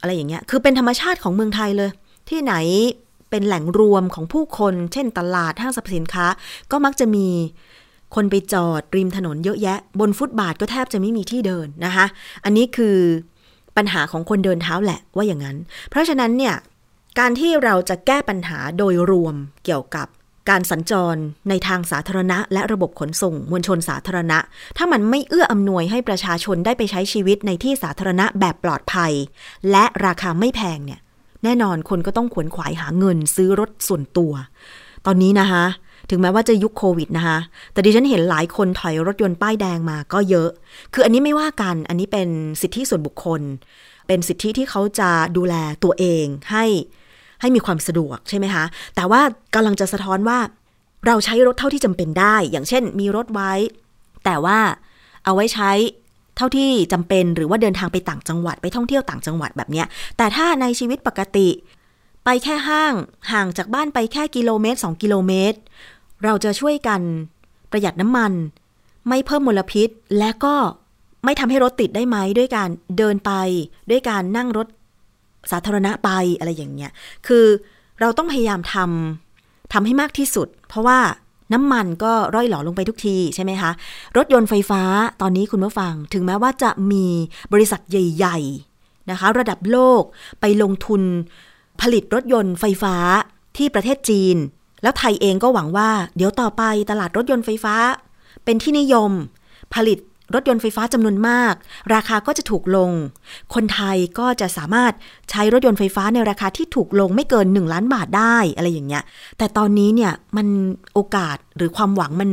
[0.00, 1.90] อะไรอย่างเงี้ย คือเป็นธรรมชาติของเมืองไทยเลย
[2.28, 2.54] ที่ไหน
[3.30, 6.26] เป็นแหล่งรวมของผู้คน เช่นตลาดห้างสรรพสินค้า
[6.70, 7.28] ก็มักจะมี
[8.14, 12.06] คนไปจอดริมถนนเยอะแยะ บนฟุตบาทก็แทบจะไม่มีที่เดินนะคะ
[12.44, 12.96] อันนี้คือ
[13.76, 15.56] ปัญหาของคนเดินเท้าแหละว่าอย่างนั้น
[15.90, 16.54] เพราะฉะนั้นเนี่ย
[17.18, 20.06] การที่เราจะแก้ปัญหาโดยรวมเกี่ยวกับ
[20.50, 21.16] การสัญจร
[21.48, 24.38] ในทางสาธารณะ และระบบขนส่งมวลชนสาธารณะ
[24.76, 29.12] ถ้ามันไม่เอื้ออำนวยให้ประชาชนได้ไปใช้ชีวิตในที่สาธารณะแบบปลอดภัย
[29.70, 31.00] และราคาไม่แพงเนี่ย
[31.44, 34.32] แน่นอนคนก็ต้องขวนขวายหาเงินซื้อรถส่วนตัว
[35.06, 35.64] ตอนนี้นะคะ
[36.10, 37.38] ถึงแม้ว่าจะยุคโควิดนะคะ
[37.72, 40.50] แต่ดิฉันเห็นหลายคนถอยรถยนต์ป้ายแดงมาก็เยอะ
[40.94, 42.28] คืออันนี้ไม่ว่ากัน อันนี้เป็น
[42.60, 43.40] สิทธิส่วนบุคคล
[44.06, 46.64] เป็นสิทธิที่เขาจะดูแลตัวเองให้
[47.40, 48.64] ให้มีความสะดวกใช่ไหมคะ
[48.96, 49.20] แต่ว่า
[49.54, 50.38] กำลังจะสะท้อนว่า
[51.06, 53.52] เราใช้รถเท่าที่จำเป็นได้ อย่างเช่น มีรถไว้
[54.24, 54.58] แต่ว่า
[55.24, 55.70] เอาไว้ใช้
[56.38, 61.48] เท่าที่จำเป็นหรือว่าเดินทางไปต่างจังหวัดไปท่องเที่ยวต่างจังหวัดแบบเนี้ย แต่ถ้าในชีวิตปกติ
[62.24, 62.94] ไปแค่ห้าง
[63.32, 65.58] ห่างจากบ้านไปแค่กิโลเมตร 2 กิโลเมตร
[66.24, 67.00] เราจะช่วยกัน
[67.70, 68.32] ประหยัดน้ำมัน
[69.08, 70.54] ไม่เพิ่มมลพิษ และก็
[71.24, 73.32] ไม่ทำให้รถติดได้ไหมด้วยการเดินไป
[73.90, 74.66] ด้วยการนั่งรถ
[75.50, 76.92] สาธารณะไปอะไรอย่างเงี้ย
[77.26, 77.46] คือ
[78.00, 80.98] เราต้องพยายามทำทำให้มากที่สุด เพราะว่า
[81.52, 83.70] น้ำมันก็ร่อยหลอลงไปทุกทีใช่ไหมคะ
[84.16, 84.82] รถยนต์ไฟฟ้า
[85.20, 87.06] ตอนนี้คุณผู้ฟัง ถึงแม้ว่าจะมี
[87.52, 88.38] บริษัทใหญ่
[88.74, 90.02] ๆนะคะ ระดับโลก
[90.40, 91.02] ไปลงทุน
[91.80, 92.94] ผลิตรถยนต์ไฟฟ้า
[93.56, 94.36] ที่ประเทศจีน
[94.82, 97.74] แล้วไทยเองก็หวังว่า เดี๋ยวต่อไปตลาดรถยนต์ไฟฟ้า
[98.44, 99.10] เป็นที่นิยม
[99.74, 99.98] ผลิต
[100.34, 101.54] รถยนต์ไฟฟ้าจำนวนมาก
[101.94, 102.90] ราคาก็จะถูกลง
[103.54, 104.92] คนไทยก็จะสามารถ
[105.30, 109.04] ใช้รถยนต์ไฟฟ้าในราคาที่ถูกลงไม่เกิน 1 ล้านบาทได้อะไรอย่างเงี้ย
[109.38, 110.46] แต่ตอนนี้เนี่ยมัน
[110.94, 112.30] โอกาสหรือความหวังมัน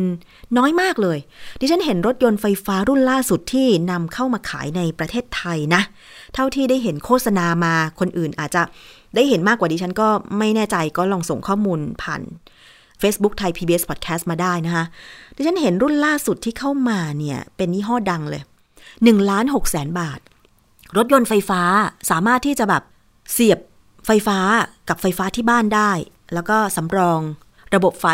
[0.58, 1.18] น้อยมากเลย
[1.60, 5.82] ดิฉันเห็นรถยนต์ไฟฟ้ารุ่นล่าสุดที่นำเข้ามาขายในประเทศไทยนะ
[6.34, 8.62] เท่าที่ได้เห็นโฆษณามาคนอื่นอาจจะ
[9.16, 12.22] ได้เห็นมากกว่าดิฉันก็ไม่แน่ใจก็ลองส่งข้อมูลผ่าน
[13.02, 14.86] Facebook ไทย PBS Podcast มาได้นะคะ
[15.36, 18.44] ดิฉันเห็นรุ่นล่าสุดที่เข้ามาเนี่ย เป็นยี่ห้อดังเลย
[18.86, 20.20] 1ล้าน6แสนบาท
[20.98, 21.62] รถยนต์ไฟฟ้า
[22.10, 22.84] สามารถที่จะแบบ
[23.34, 23.60] เสียบ
[24.06, 24.40] ไฟฟ้า
[24.90, 25.92] กับไฟฟ้าที่บ้านได้
[26.34, 27.20] แล้วก็สำรอง
[27.76, 28.08] ระบบไฟ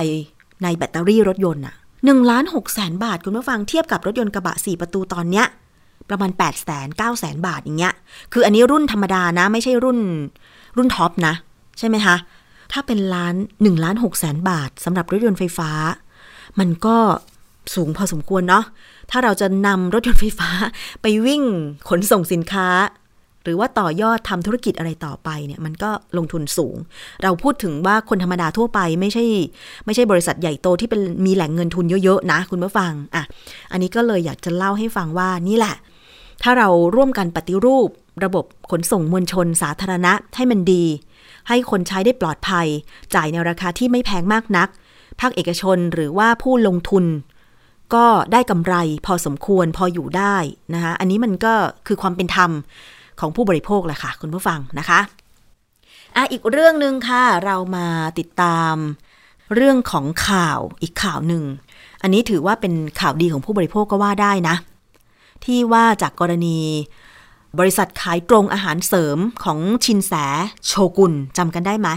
[0.63, 5.45] ในแบตเตอรี่รถยนต์อะหนึ่งล้านหกแสนบาท คุณผู้ฟังเทียบกับรถยนต์กระบะ 4 ประตูตอนเนี้ย
[6.09, 7.93] ประมาณ8 0 0แสน9แสนบาทอย่างเงี้ย
[8.33, 9.99] คืออันนี้รุ่นธรรมดานะ ไม่ใช่รุ่น
[10.77, 11.33] รุ่นท็อปนะ
[11.79, 12.15] ใช่ไหมคะ
[12.71, 15.71] ถ้าเป็นล้าน1ล้าน6แสนบาทสำหรับรถยนต์ไฟฟ้า
[16.59, 16.97] มันก็
[17.75, 18.65] สูงพอสมควรเนาะ
[19.11, 20.49] ถ้าเราจะนำรถยนต์ไฟฟ้า
[21.01, 21.43] ไปวิ่ง
[21.89, 22.67] ขนส่งสินค้า
[23.43, 26.75] หรือว่าต่อยอดทำธุรกิจอะไรต่อไปเนี่ยมันก็ลงทุนสูง
[27.23, 29.25] เราพูดถึงว่าคนธรรมดาทั่วไปไม่ใช่
[29.85, 33.23] ไม่ใช่บริษัทใหญ่โตที่เป็นมีแหล่งเงินทุนเยอะๆนะ คุณผู้ฟังอะ
[33.71, 35.75] อันนี้ก็เลยอยากจะเล่าให้ฟังว่านี่แหละ
[36.43, 37.89] ถ้าเราร่วมกันปฏิรูป
[38.23, 40.83] ระบบขนส่งมวลชนสาธารณะให้มันดี
[41.47, 42.67] ให้คนใช้ได้ปลอดภัย
[43.15, 44.69] จ่ายในราคาที่ไม่แพงมากนัก
[45.19, 47.05] ภาคเอกชนหรือว่าผู้ลงทุน
[47.93, 48.75] ก็ได้กำไร
[49.05, 50.35] พอสมควรพออยู่ได้
[50.73, 51.53] นะคะอันนี้มันก็
[51.87, 52.51] คือความเป็นธรรม
[53.19, 54.99] ของผู้บริโภคแหละค่ะ คุณผู้ฟังนะคะ
[56.15, 57.87] อะอีกเรื่องหนึ่งค่ะ เรามา
[58.19, 58.75] ติดตาม
[59.55, 61.43] เรื่องของข่าวอีกข่าวหนึ่ง
[62.01, 64.55] อันนี้ถือว่าเป็นข่าวดีของผู้บริโภคก็ว่าได้นะ
[65.45, 66.57] ที่ว่าจากกรณี
[67.59, 70.13] บริษัทขายตรงอาหารเสริมของชินแส
[70.67, 71.89] โชกุนจำกันได้ไหม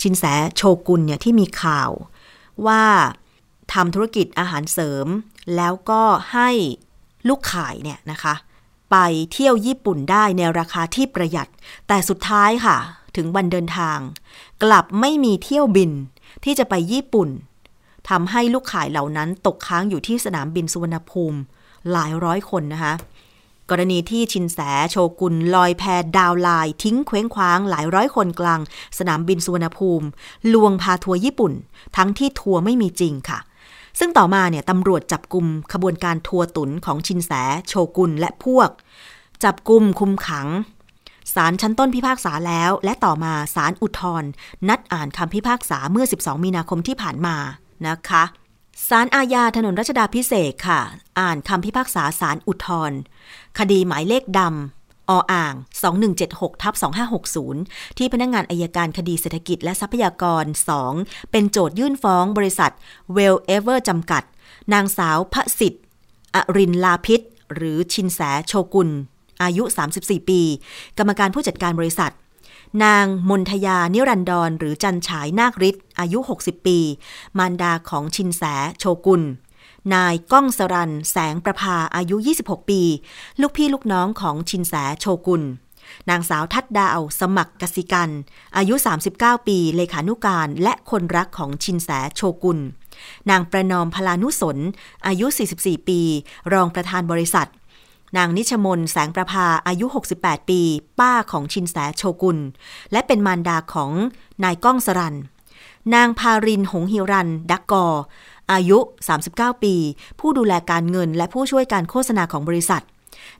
[0.00, 0.24] ชินแส
[0.56, 1.90] โชกุนเนี่ยที่มีข่าว
[2.66, 2.82] ว่า
[3.72, 5.06] ทำธุรกิจอาหารเสริม
[5.56, 6.50] แล้วก็ให้
[7.28, 8.34] ลูกขายเนี่ยนะคะ
[8.90, 8.96] ไป
[9.32, 11.48] เที่ยวญี่ปุ่นได้ในราคาที่ประหยัด
[11.88, 12.76] แต่สุดท้ายค่ะ
[13.16, 13.98] ถึงวันเดินทาง
[14.62, 15.90] กลับไม่มีเที่ยวบิน
[16.44, 17.28] ที่จะไปญี่ปุ่น
[18.10, 21.38] ทำให้ลูกขายเหล่านั้นตกค้างอยู่ที่สนามบินสุวรรณภูมิ
[21.92, 22.94] หลายร้อยคนนะคะ
[23.70, 24.58] กรณีที่ชินแส
[24.90, 25.82] โชกุนลอยแพ
[26.16, 28.60] ดาวลาย ทิ้งเคว้งคว้างหลายร้อยคนกลาง
[28.98, 30.06] สนามบินสุวรรณภูมิ
[30.52, 31.52] ลวงพาทัวร์ญี่ปุ่น
[31.96, 33.38] ทั้งที่ทัวร์ไม่มีจริงค่ะ
[33.98, 37.32] ซึ่งต่อมาเนี่ยตำรวจจับกลุ่มขบวนการทัวร์ตุนของชินแส
[37.68, 38.68] โชกุนและพวก
[39.44, 40.48] จับกลุ่มคุมขัง
[41.34, 44.24] ศาลชั้นต้นพิพากษาแล้ว และต่อมาศาลอุทธร
[44.68, 47.36] นัดอ่านคำพิพากษาเมื่อ 12 มีนาคมที่ผ่านมา
[47.88, 48.24] นะคะ
[48.88, 50.80] ศาลอาญาถนนรัชดาพิเศษค่ะ
[51.20, 52.98] อ่านคำพิพากษาศาลอุทธรณ์
[53.58, 55.54] คดีหมายเลขดำออ่าง
[56.08, 56.74] 2176ทับ
[57.36, 60.44] 2560 ที่พนักงงานอายการคดีเศรษฐกิจและทรัพยากร
[60.88, 62.72] 2 เป็นโจทยื่นฟ้องบริษัท
[63.16, 64.22] Well Ever จำกัด
[64.72, 65.82] นางสาวพระสิทธิ์
[66.34, 67.20] อรินลาพิษ
[67.54, 68.90] หรือชินแสโชกุล
[69.42, 69.62] อายุ
[69.96, 70.40] 34 ปี
[70.98, 72.12] กรรมการผู้จัดการบริษัท
[72.84, 76.78] นางมนทยา นิรันดร หรือจันฉายนาคฤทธิ์อายุ 60 ปี
[77.38, 78.42] มารดาของชินแส
[78.78, 79.22] โชกุล
[79.92, 82.82] นายก้องสรัน แสงประภาอายุ 26 ปี
[83.40, 85.42] ลูกพี่ลูกน้องของชินแสโชกุล
[86.10, 88.10] นางสาวทัดดาว สมัครกสิกัน
[88.56, 88.74] อายุ
[89.10, 92.58] 39 ปี เลขานุการและคนรักของชินแสโชกุล
[93.30, 94.58] นางประนอมพลานุสน
[95.06, 95.26] อายุ
[95.58, 96.00] 44 ปี
[96.52, 97.48] รองประธานบริษัท
[98.16, 99.86] นางนิชมนแสงประภาอายุ
[100.18, 100.60] 68 ปี
[101.00, 102.38] ป้าของชินแสโชกุล
[102.92, 103.92] และเป็นมารดาของ
[104.44, 105.16] นายก้องสรัน
[105.94, 107.86] นางพารินหงหิรัน ดักกอ
[108.52, 108.78] อายุ
[109.20, 109.74] 39 ปี
[110.20, 112.82] ผู้ดูแลการเงินและผู้ช่วยการโฆษณาของบริษัท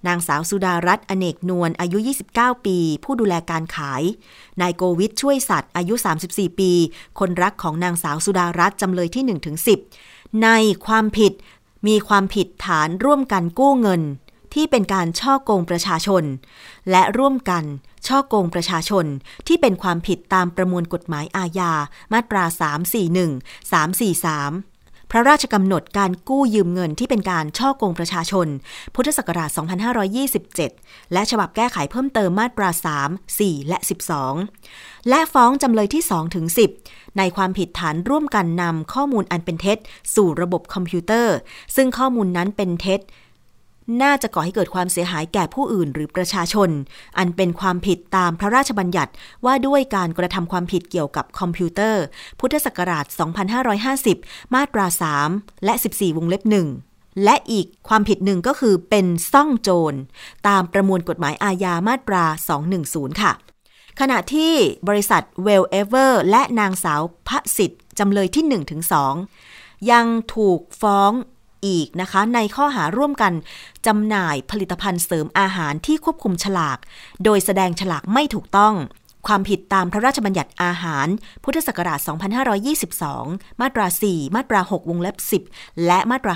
[0.07, 1.99] นางสาวสุดารัตน์อเนกนวลอายุ
[2.33, 4.03] 29 ปี ผู้ดูแลการขาย
[4.61, 5.95] นายโกวิทช่วยสัตว์ อายุ
[6.27, 6.73] 34 ปี
[7.19, 9.25] คนรักของนางสาวสุดารัตน์จำเลยที่
[9.83, 10.49] 1-10ใน
[10.87, 11.33] ความผิด
[11.87, 14.03] มีความผิดฐานร่วมกันกู้เงิน
[14.55, 16.25] ที่เป็นการช่อโกงประชาชน
[16.91, 17.65] และร่วมกัน
[18.07, 19.07] ช่อโกงประชาชน
[19.47, 21.73] ที่เป็นความผิดตามประมวลกฎหมายอาญา
[22.13, 24.74] มาตรา 341 343
[25.15, 28.49] ระราชกำหนดการกู้ยืมเงินที่เป็นการช่อกงประชาชน
[28.95, 29.51] พุทธศักราช
[30.31, 32.69] 2527 และฉบับแก้ไขเพิ่มเติมมาตรา
[33.03, 33.79] 3 4 และ
[34.43, 36.47] 12 และฟ้องจำเลยที่ 2 ถึง
[36.83, 39.79] 10 ในความผิดฐานร่วมกันนำข้อมูลอันเป็นเท็จ
[40.15, 41.35] สู่ระบบคอมพิวเตอร์
[41.77, 43.01] ซึ่งข้อมูลนั้นเป็นเท็จ
[44.03, 46.71] น่าจะก่อให้เกิดความเสียหายแก่ผู้อื่นหรือประชาชน
[47.19, 49.13] อันเป็นความผิดตามพระราชบัญญัติ
[49.45, 52.03] ว่าด้วยการกระทำความผิดเกี่ยวกับคอมพิวเตอร์
[52.41, 53.05] พุทธศักราช
[53.81, 54.87] 2550 มาตรา
[55.27, 56.69] 3 และ 14 วงเล็บหนึ่ง
[57.25, 59.95] และอีกความผิดหนึ่งก็คือเป็นซ่องโจร
[60.49, 62.25] ตามประมวลกฎหมายอาญามาตรา
[62.75, 63.33] 210 ค่ะ
[64.01, 64.53] ขณะที่
[64.89, 68.45] บริษัท Well Ever และนางสาวพระสิทธิ์จำเลยที่
[69.19, 71.13] 1-2 ยังถูกฟ้อง
[71.67, 73.33] อีกนะคะ ในข้อหาร่วมกัน
[73.87, 76.79] จำหน่ายผลิตภัณฑ์เสริมอาหารที่ควบคุมฉลาก
[77.25, 78.75] โดยแสดงฉลากไม่ถูกต้อง
[79.27, 81.07] ความผิดตามพระราชบัญญัติอาหาร
[81.45, 81.99] พุทธศักราช
[82.81, 85.17] 2522 มาตรา 4 มาตรา 6 วงเล็บ
[85.51, 86.35] 10 และมาตรา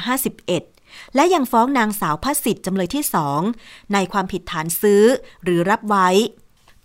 [0.56, 3.04] 51 และยังฟ้องนางสาวพัสิทธิ์จำเลยที่
[3.48, 5.02] 2 ในความผิดฐานซื้อ
[5.44, 6.08] หรือรับไว้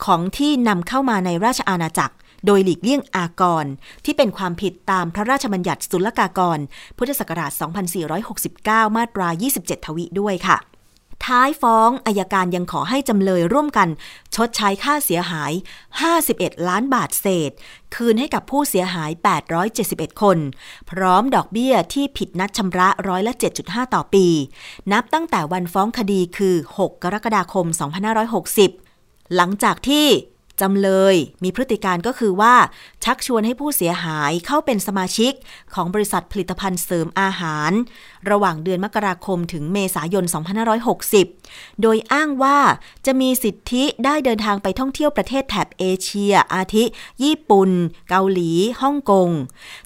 [0.05, 3.65] ของที่นำเข้ามาในราชอาณาจักร โดยหลีกเลี่ยงอากร
[4.05, 6.59] ที่เป็นความผิดตามพระราชบัญญัติศุลกากร
[6.97, 7.51] พุทธศักราช
[8.23, 9.27] 2469 มาตรา
[9.57, 10.57] 27 ทวิด้วยค่ะ
[11.25, 13.89] ท้ายฟ้องอายการยังขอให้จำเลยร่วมกัน
[14.35, 15.51] ชดใช้ค่าเสียหาย
[16.09, 17.51] 51 ล้านบาทเศษ
[17.95, 19.11] คืนให้กับผู้เสียหาย
[19.67, 20.37] 871 คน
[20.91, 24.27] พร้อมดอกเบี้ยที่ผิดนัดชำระร้อยละ 7.5 ต่อปี
[24.91, 27.65] นับตั้งแต่วันฟ้องคดีคือ 6 กรกฎาคม
[28.51, 30.07] 2560 หลังจากที่
[30.63, 32.55] จำเลย มีพฤติการก็คือว่า
[33.03, 35.33] ชักชวนให้ผู้เสียหายเข้าเป็นสมาชิก
[35.73, 37.71] ของบริษัทผลิตภัณฑ์เสริมอาหาร
[38.29, 40.25] ระหว่างเดือนมกราคมถึงเมษายน
[41.03, 42.57] 2560 โดยอ้างว่า
[43.05, 46.83] จะมีสิทธิได้เดินทางไปท่องเที่ยวประเทศแถบเอเชีย อาทิ
[47.23, 47.69] ญี่ปุ่น
[48.09, 49.29] เกาหลี ฮ่องกง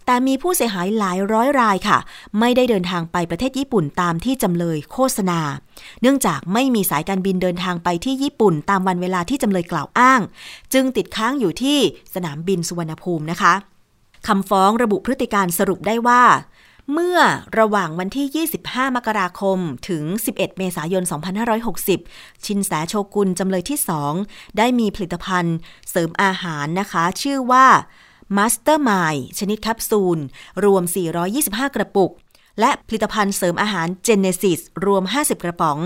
[0.06, 1.98] แต่มีผู้เสียหายหลายร้อยรายค่ะ
[2.40, 5.40] ไม่ได้เดินทางไปประเทศญี่ปุ่นตามที่จำเลยโฆษณา
[6.02, 10.22] เนื่องจากไม่มีสายการบินเดินทางไปที่ญี่ปุ่น ตามวันเวลาที่จำเลยกล่าวอ้าง
[10.74, 11.78] จึงติดค้างอยู่ที่
[12.16, 13.54] สนามบินสุวรรณภูมินะคะ
[14.28, 16.24] คำฟ้องระบุพฤติการสรุปได้ว่า
[16.94, 17.20] เมื่อ
[17.60, 19.60] ระหว่างวันที่ 25 มกราคม
[19.90, 21.04] ถึง 11 เมษายน
[21.74, 23.80] 2560 ชินแสโชกุนจำเลยที่
[24.20, 25.58] 2 ได้มีผลิตภัณฑ์
[25.90, 27.68] เสริมอาหารนะคะ ชื่อว่า
[28.38, 30.20] Master m i ชนิดแคปซูล
[30.66, 30.84] รวม
[31.30, 32.12] 425 กระปุก
[32.60, 35.78] และผลิตภัณฑ์เสริมอาหาร Genesis รวม 50 กระป๋อง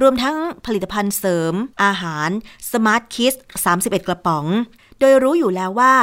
[0.00, 0.36] รวมทั้ง
[0.66, 2.30] ผลิตภัณฑ์เสริมอาหาร
[2.70, 3.36] Smart Kids
[3.74, 4.46] 31 กระป๋อง
[5.00, 5.94] โดยรู้อยู่แล้วว่า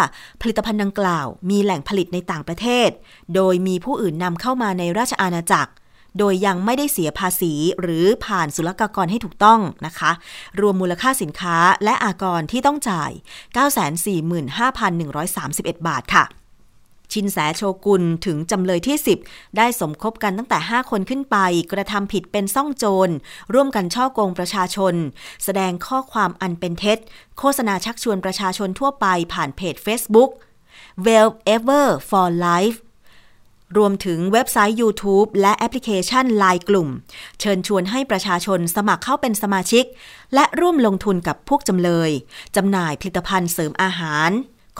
[0.41, 2.89] ผลิตภัณฑ์ดังกล่าว มีแหล่งผลิตในต่างประเทศ
[3.35, 5.71] โดยมีผู้อื่นนำเข้ามาในราชอาณาจักร
[6.19, 10.11] โดยยังไม่ได้เสียภาษีหรือผ่านศุลกากรให้ถูกต้องนะคะ
[10.59, 13.11] รวมมูลค่าสินค้าและอากรที่ต้องจ่าย
[14.69, 16.25] 945,131 บาทค่ะ
[17.13, 21.37] ชินแสโชกุนถึงจำเลยที่ 10 ได้สมคบกันตั้งแต่ 5 คนขึ้นไป
[21.71, 23.09] กระทำผิดเป็นซ่องโจร
[23.53, 24.95] ร่วมกันช่อกงประชาชน
[25.43, 26.99] แสดงข้อความอันเป็นเท็จ
[27.37, 30.29] โฆษณาชักชวนประชาชนทั่วไปผ่านเพจ Facebook
[31.05, 32.77] Well Ever for Life
[33.77, 36.89] รวมถึงเว็บไซต์ YouTube และแอปพลิเคชัน Line กลุ่ม
[37.39, 39.85] เชิญชวนให้ประชาชนสมัครเข้าเป็นสมาชิก
[40.33, 42.09] และร่วมลงทุนกับพวกจำเลย
[42.55, 44.29] จำหน่ายผลิตภัณฑ์เสริมอาหาร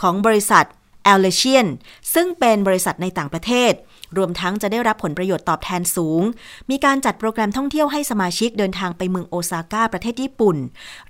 [0.00, 0.66] ของบริษัท
[1.12, 1.66] a l l e c i a n
[2.14, 3.72] ซึ่งเป็นบริษัทในต่างประเทศ
[4.18, 6.22] รวมทั้งจะได้รับผลประโยชน์ตอบแทนสูง
[6.70, 10.56] มีการจัดโปรแกรมท่องเที่ยวให้สมาชิกเดินทางไปเมืองโอซาก้าประเทศญี่ปุ่น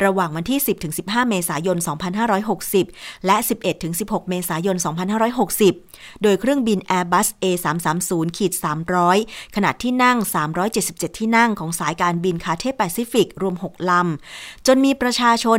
[0.04, 0.60] ระหว่างวันที่
[0.94, 1.78] 10-15 เมษายน
[2.52, 3.36] 2560 และ
[3.82, 4.76] 11-16 เมษายน
[5.48, 7.44] 2560 โดยเครื่องบิน Airbus A
[8.30, 10.18] 330-300 ขนาดที่นั่ง
[10.68, 15.58] 377 ที่นั่งของสายการบินคาเทแปซิฟิกรวม 6 ลำ จนมีประชาชน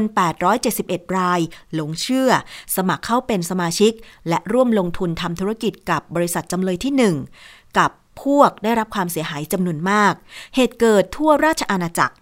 [0.60, 1.40] 871 ราย
[1.74, 2.30] หลงเชื่อ
[2.76, 3.92] สมัครเข้าเป็นสมาชิก
[4.30, 7.35] และร่วมลงทุนทำธุรกิจกับบริษัทจำเลยที่ 1
[7.78, 7.92] กับ
[8.24, 10.14] พวกได้รับความเสียหายจำนวนมาก
[10.56, 12.16] เหตุเกิดทั่วราชอาณาจักร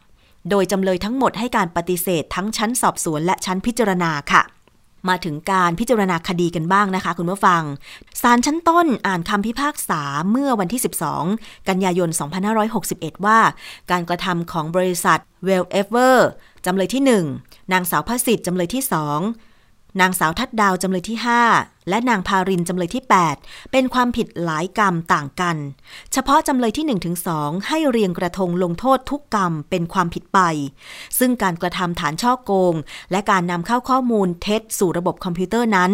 [0.50, 4.44] โดยจำเลยทั้งหมดให้การปฏิเสธทั้งชั้นสอบสวนและชั้นพิจารณาค่ะ
[5.10, 7.64] มาถึงการพิจารณาคดีกันบ้างนะคะ คุณผู้ฟัง
[8.22, 10.82] ศาลชั้นต้นอ่านคำพิพากษาเมื่อวันที่
[11.24, 12.10] 12 กันยายน
[12.68, 13.40] 2561 ว่า
[13.92, 16.18] การกระทำของบริษัท Well Ever
[16.66, 17.04] จำเลยที่
[17.38, 19.53] 1 นางสาวพสิทธิ์จำเลยที่ 2
[20.02, 21.18] นางสาวทัดดาวจำเลยที่
[21.54, 23.04] 5 และนางพารินจำเลยที่
[23.36, 25.58] 8 เป็นความผิดหลายกรรมต่างกัน
[26.14, 30.40] เฉพาะจำเลยที่1ถึง2ให้เรียงกระทงลงโทษทุกกรรมเป็นความผิดไป
[31.20, 32.74] ซึ่งการกระทำฐานช่อโกง
[33.12, 35.92] และการนำเข้าข้อมูลเท็จสู่ระบบคอมพิวเตอร์นั้น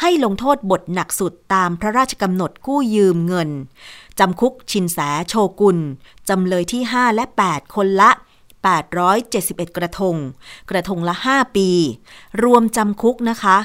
[0.00, 3.50] ให้ลงโทษบทหนักสุดตามพระราชกำหนดกู้ยืมเงิน
[4.18, 5.78] จำคุกชินแสโชกุล
[6.28, 8.10] จำเลยที่ 5 และ 8 คนละ
[8.62, 10.16] 871 กระทง
[10.70, 11.70] กระทงละ 5 ปี
[12.44, 13.56] รวมจำคุกนะคะ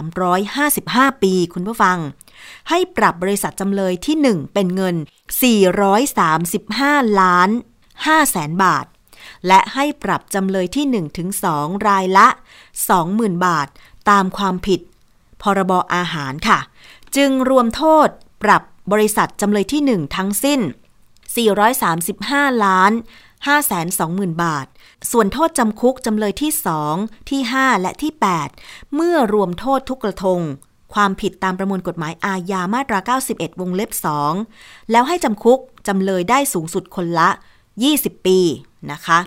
[0.00, 1.98] 4,355 ปีคุณผู้ฟัง
[2.68, 4.96] ให้ปรับบริษัทจำเลยที่ 1 เป็นเงิน
[6.32, 7.50] 435 ล้าน
[7.94, 8.86] 5แสนบาท
[9.46, 12.28] และให้ปรับจำเลยที่ 1 ถึง 2 รายละ
[12.86, 13.68] 20,000 บาท
[14.10, 14.80] ตามความผิด
[15.42, 16.58] พรบอาหารค่ะ
[17.16, 18.08] จึงรวมโทษ
[18.42, 20.60] ปรับบริษัทจำเลยที่ 1 ทั้งสิ้น
[21.82, 22.92] 435 ล้าน
[23.88, 24.66] 520,000 บาท
[25.10, 26.52] ส่วนโทษจำคุกจำเลยที่
[26.90, 28.12] 2 ที่ 5 และที่
[28.52, 30.40] 8 เมื่อรวมโทษทุกกระทง
[30.94, 32.98] ความผิดตามประมวลกฎหมายอาญามาตรา
[33.30, 33.90] 91 วงเล็บ
[34.40, 37.28] 2 แล้วให้จำคุกจำเลยได้สูงสุดคนละ
[37.78, 38.38] 20 ปี
[38.92, 39.18] นะคะ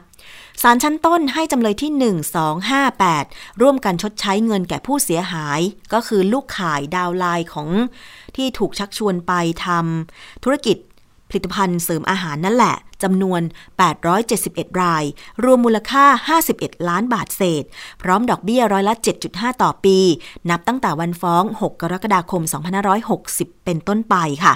[0.61, 5.59] ศาลชั้นต้นให้จำเลยที่ 1 2 5 8 ร่วมกันชดใช้เงินแก่ผู้เสียหาย
[5.93, 7.69] ก็คือลูกข่ายดาวไลน์ของ
[8.35, 9.33] ที่ถูกชักชวนไป
[9.65, 10.77] ทำธุรกิจ
[11.29, 13.41] ผลิตภัณฑ์เสริมอาหารนั่นแหละ จำนวน
[14.11, 15.03] 871 ราย
[15.43, 17.63] รวมมูลค่า 51 ล้านบาทเศษ
[18.01, 18.93] พร้อมดอกเบี้ยร้อยละ
[19.27, 19.97] 7.5 ต่อปี
[20.49, 22.41] นับตั้งแต่วันฟ้อง 6 กรกฎาคม
[23.03, 24.53] 2560 เป็นต้นไปค่ะ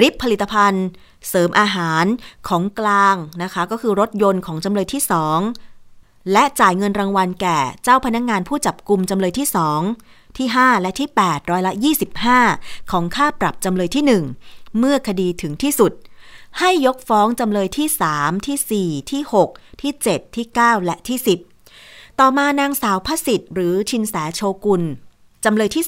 [0.00, 0.86] ริบผลิตภัณฑ์
[1.28, 2.04] เสริมอาหาร
[2.48, 5.02] ของกลางนะคะ ก็คือรถยนต์ของจำเลยที่
[5.64, 9.46] 2 และจ่ายเงินรางวัลแก่เจ้าพนักงงานผู้จับกลุ่มจำเลยที่
[9.92, 11.72] 2 ที่ 5 และที่ 8 ร้อยละ
[12.32, 15.92] 25 ของค่าปรับจำเลยที่ 1 เมื่อคดีถึงที่สุด
[16.58, 21.18] ให้ยกฟ้องจำเลยที่ 3 ที่ 4 ที่ 6 ที่ 7 ที่ 9 และที่
[21.68, 24.82] 10 ต่อมานางสาวพสิทธิ์หรือชินแสโชกุล
[25.44, 25.84] จำเลยที่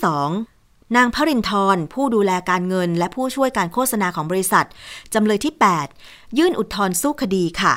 [0.47, 4.67] 2นางพรินทร์ผู้ดูแลการเงิน และผู้ช่วยการโฆษณาของบริษัท
[5.15, 5.55] จำเลยที่
[5.95, 7.75] 8 ยื่นอุทธรณ์สู้คดีค่ะ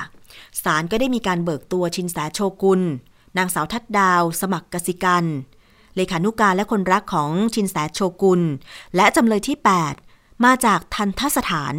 [0.63, 2.81] ศาลก็ได้มีการเบิกตัวชินแสโชกุล
[3.37, 5.25] นางสาวทัดดาว สมัครกสิกัน
[5.95, 8.41] เลขานุการและคนรักของชินแสโชกุล
[8.95, 10.04] และจำเลยที่ 8
[10.43, 11.73] มาจากทันทสถาน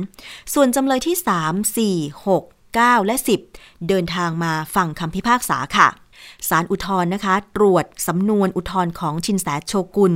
[0.55, 2.42] ส่วนจำเลยที่ 3 4 6
[2.79, 3.16] 9 และ
[3.53, 5.88] 10 เดินทางมาฟังคำพิพากษาค่ะ
[6.49, 10.14] สารอุทธรณ์นะคะ ตรวจสำนวนอุทธรณ์ของชินแสโชกุล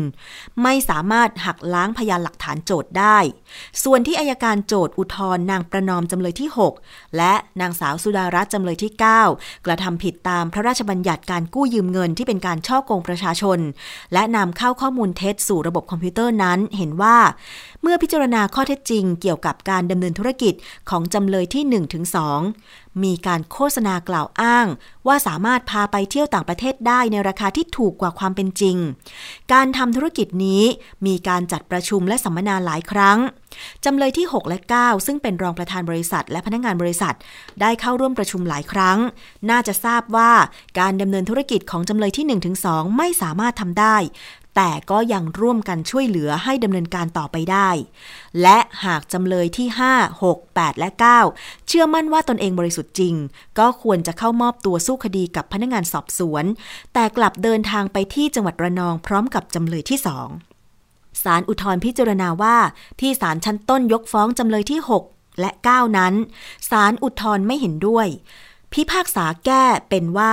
[0.62, 3.18] ไม่สามารถหักล้างพยานหลักฐานโจทย์ได้
[3.84, 6.48] ส่วนที่อายการโจทย์อุทธรนางประนอมจำเลยที่
[6.82, 8.92] 6 และนางสาวสุดารัตน์จำเลยที่
[9.28, 13.58] 9 กระทำผิดตามพระราชบัญญัติการกู้ยืมเงินที่เป็นการช่อโกงประชาชน
[14.12, 17.18] และนำเข้าข้อมูลเท็จสู่ระบบคอมพิวเตอร์นั้นเห็นว่า
[17.82, 20.54] เมื่อพิจารณาข้อเท็จจริงเกี่ยวกับการดำเนินธุรกิจ
[20.90, 21.64] ของจำเลยที่
[22.34, 24.66] 1-2 มีการโฆษณากล่าวอ้าง
[25.06, 28.76] ว่าสามารถพาไปเที่ยวต่างประเทศได้ในราคาที่ถูกกว่าความเป็นจริง
[29.52, 30.62] การทำธุรกิจนี้
[31.06, 33.18] มีการจัดประชุมและสัมมนาหลายครั้ง
[33.84, 37.14] จำเลยที่ 6 และ 9 ซึ่งเป็นรองประธานบริษัท และพนักงานบริษัท
[37.60, 38.98] ได้เข้าร่วมประชุมหลายครั้ง
[39.50, 40.32] น่าจะทราบว่า
[40.78, 43.96] การดำเนินธุรกิจของจำเลยที่ 1-2 ไม่สามารถทำได้
[44.56, 47.68] แต่ก็ยังร่วมกันช่วยเหลือให้ดำเนินการต่อไปได้
[48.42, 50.88] และหากจำเลยที่ 5 6 8 และ
[51.28, 53.14] 9 เชื่อมั่นว่าตนเองบริสุทธิ์จริง
[53.58, 56.44] ก็ควรจะเข้ามอบตัวสู้คดีกับพนักงานสอบสวน
[56.94, 60.49] แต่กลับเดินทางไปที่จังหวัดระนองพร้อมกับจำเลยที่2
[61.24, 62.56] ศาลอุทธรณ์พิจารณาว่า
[63.00, 64.80] ที่ศาลชั้นต้นยกฟ้องจำเลยที่
[65.10, 66.14] 6 และ 9 นั้น
[66.70, 68.06] ศาลอุทธรณ์ไม่เห็นด้วย
[68.72, 70.32] พิพากษาแก้เป็นว่า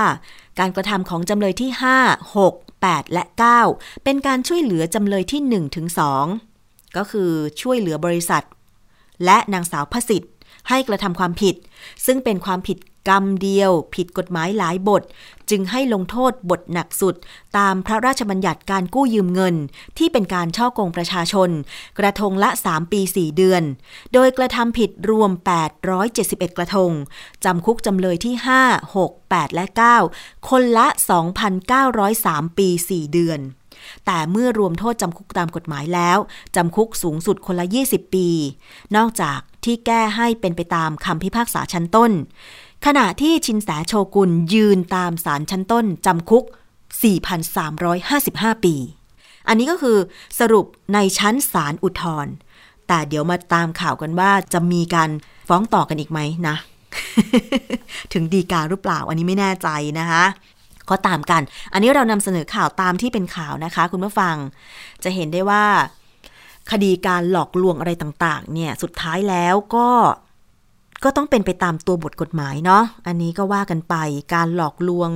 [0.58, 1.70] การกระทำของจำเลยที่
[2.02, 3.24] 5 6 8 และ
[3.64, 5.86] 9 เป็นการช่วยเหลือจำเลยที่1ถึง
[6.42, 8.44] 2ก็คือช่วยเหลือบริษัท
[9.24, 10.32] และนางสาวพสิทธิ์
[10.68, 11.54] ให้กระทำความผิด
[12.06, 15.02] ซึ่งเป็นความผิด กรรมเดียว ผิดกฎหมายหลายบท
[15.50, 17.14] จึงให้ลงโทษบทหนักสุด
[17.58, 19.54] ตามพระราชบัญญัติการกู้ยืมเงิน
[19.98, 21.50] ที่เป็นการช่อกงประชาชน
[21.98, 23.62] กระทงละ 3 ปี 4 เดือน
[24.12, 25.30] โดยกระทำผิดรวม
[25.94, 26.90] 871 กระทง
[27.44, 29.64] จำคุกจำเลยที่ 5 6 8 และ
[30.06, 30.86] 9 คนละ
[31.72, 33.40] 2,903 ปี 4 เดือน
[34.06, 36.18] แต่เมื่อรวมโทษจำคุกตามกฎหมายแล้ว
[36.56, 38.28] จำคุกสูงสุดคนละ 20 ปี
[38.96, 42.12] นอกจากที่แก้ให้เป็นไปตามคำพิพากษาชั้นต้น
[42.86, 46.44] ขณะที่ชินแสโชกุลยืนตามศาลชั้นต้นจำคุก
[47.74, 48.74] 4,355 ปี
[49.48, 49.98] อันนี้ก็คือ
[50.40, 52.32] สรุปในชั้นศาลอุทธรณ์
[52.88, 55.10] แต่เดี๋ยวมาตามข่าวกันว่าจะมีการ
[55.48, 56.56] ฟ้องต่อกันอีกไหมนะ
[58.12, 60.24] ถึงดีกาหรือเปล่า อันนี้ไม่แน่ใจนะคะ
[60.90, 64.34] ก็ตามกัน อันนี้เรานำเสนอข่าวตามที่เป็นข่าวนะคะ คุณผู้ฟัง
[65.04, 65.64] จะเห็นได้ว่า
[66.70, 69.88] คดีการหลอกลวงอะไรต่าง ๆ เนี่ย สุดท้ายแล้วก็
[71.04, 73.94] ก็ต้องเป็นไปตามตัวบทกฎหมายเนาะ อันนี้ก็ว่ากันไป
[74.34, 75.10] การหลอกลวง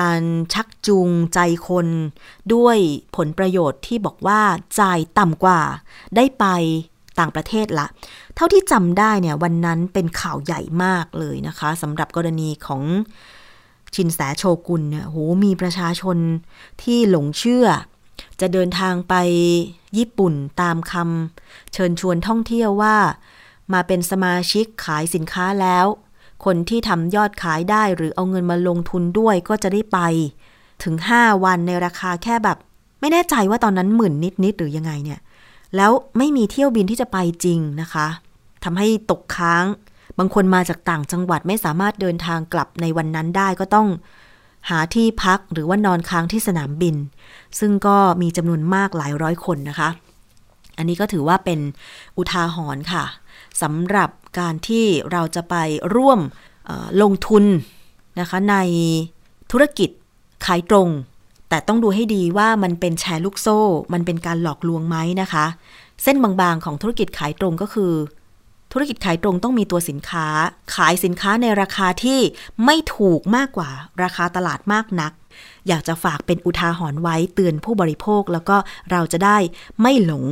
[0.00, 0.22] การ
[0.54, 1.86] ชักจูงใจคน
[2.54, 2.76] ด้วย
[3.16, 4.40] ผลประโยชน์ที่บอกว่า
[4.80, 5.60] จ่ายต่ำกว่า
[6.16, 6.46] ได้ไป
[7.18, 7.86] ต่างประเทศละ
[8.36, 12.82] เท่าที่จำได้เนี่ยวันนั้นเป็นข่าวใหญ่มากเลยนะคะสำหรับกรณีของ
[13.94, 16.16] ชินแสโชกุนเนี่ยโหมีประชาชน
[16.82, 17.66] ที่หลงเชื่อ
[18.40, 19.14] จะเดินทางไป
[19.96, 22.96] ญี่ปุ่นตามคำเชิญชวนท่องเที่ยวว่า
[23.72, 25.86] มาเป็นสมาชิกขายสินค้าแล้ว
[26.44, 29.98] คนที่ทำยอดขายได้หรือเอาเงินมาลงทุนด้วยก็จะได้ไป
[30.82, 32.58] ถึง 5 วันในราคาแค่แบบ
[33.00, 34.14] ไม่แน่ใจว่าตอนนั้นหมื่น
[34.44, 35.20] นิดๆหรือยังไงเนี่ย
[35.76, 38.06] แล้วไม่มีเที่ยวบินที่จะไปจริงนะคะ
[38.64, 39.64] ทำให้ตกค้าง
[40.18, 43.88] บางคนมาจากต่างจังหวัดไม่สามารถเดินทางกลับในวันนั้นได้ก็ต้อง
[44.70, 46.96] หาที่พักหรือว่านอนค้างที่สนามบิน
[47.58, 49.88] ซึ่งก็มีจำนวนมากหลายร้อยคนนะคะ
[50.78, 51.60] อันนี้ก็ถือว่าเป็น
[52.16, 53.04] อุทาหรณ์ค่ะ
[53.62, 55.54] สำหรับการที่เราจะไป
[55.94, 56.20] ร่วม
[57.02, 57.44] ลงทุน
[58.20, 58.56] นะคะใน
[59.50, 59.90] ธุรกิจ
[60.46, 60.88] ขายตรง
[61.48, 63.60] แต่ต้องดูให้ดีว่ามันเป็นแชร์ลูกโซ่
[63.92, 65.46] มันเป็นการหลอกลวงไหมนะคะ
[66.02, 67.92] เส้นบางๆของธุรกิจขายตรงก็คือ
[68.72, 70.26] ธุรกิจขายตรงต้องมีตัวสินค้า
[70.74, 72.20] ขายสินค้าในราคาที่
[72.64, 73.70] ไม่ถูกมากกว่า
[74.02, 75.12] ราคาตลาดมากนัก
[75.68, 78.56] อยากจะฝากเป็นอุทาหรณ์ไว้เตือนผู้บริโภคแล้วก็
[78.90, 79.38] เราจะได้
[79.80, 80.24] ไม่หลง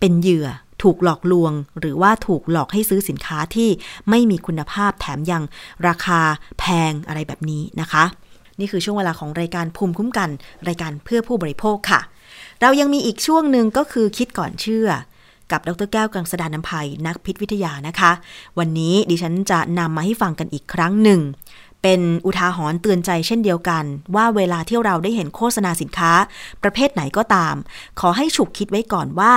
[0.00, 0.48] เป็นเหยื่อ
[0.82, 3.68] ถูกหลอกลวง หรือว่าถูกหลอกให้ซื้อสินค้าที่
[4.10, 5.42] ไม่มีคุณภาพแถมยัง
[5.88, 6.20] ราคา
[6.58, 8.04] แพงอะไรแบบนี้นะคะ
[8.60, 10.30] นี่คือช่วงเวลาของรายการภูมิคุ้มกัน
[10.68, 12.00] รายการเพื่อผู้บริโภคค่ะ
[12.60, 14.88] เรายังมีอีกช่วงหนึ่งก็คือคิดก่อนเชื่อ
[15.52, 18.12] กับดรแก้วกังสดานนภัยนักพิษวิทยานะคะ
[18.58, 21.20] วันนี้ดิฉันจะนำมาให้ฟังกันอีกครั้งหนึ่ง
[21.82, 26.12] เป็นอุทาหรณ์เตือนใจเช่นเดียวกัน ว่าเวลาที่เราได้เห็นโฆษณาสินค้า
[26.62, 27.54] ประเภทไหนก็ตาม
[28.00, 29.32] ขอให้ฉุกคิดไว้ก่อนว่า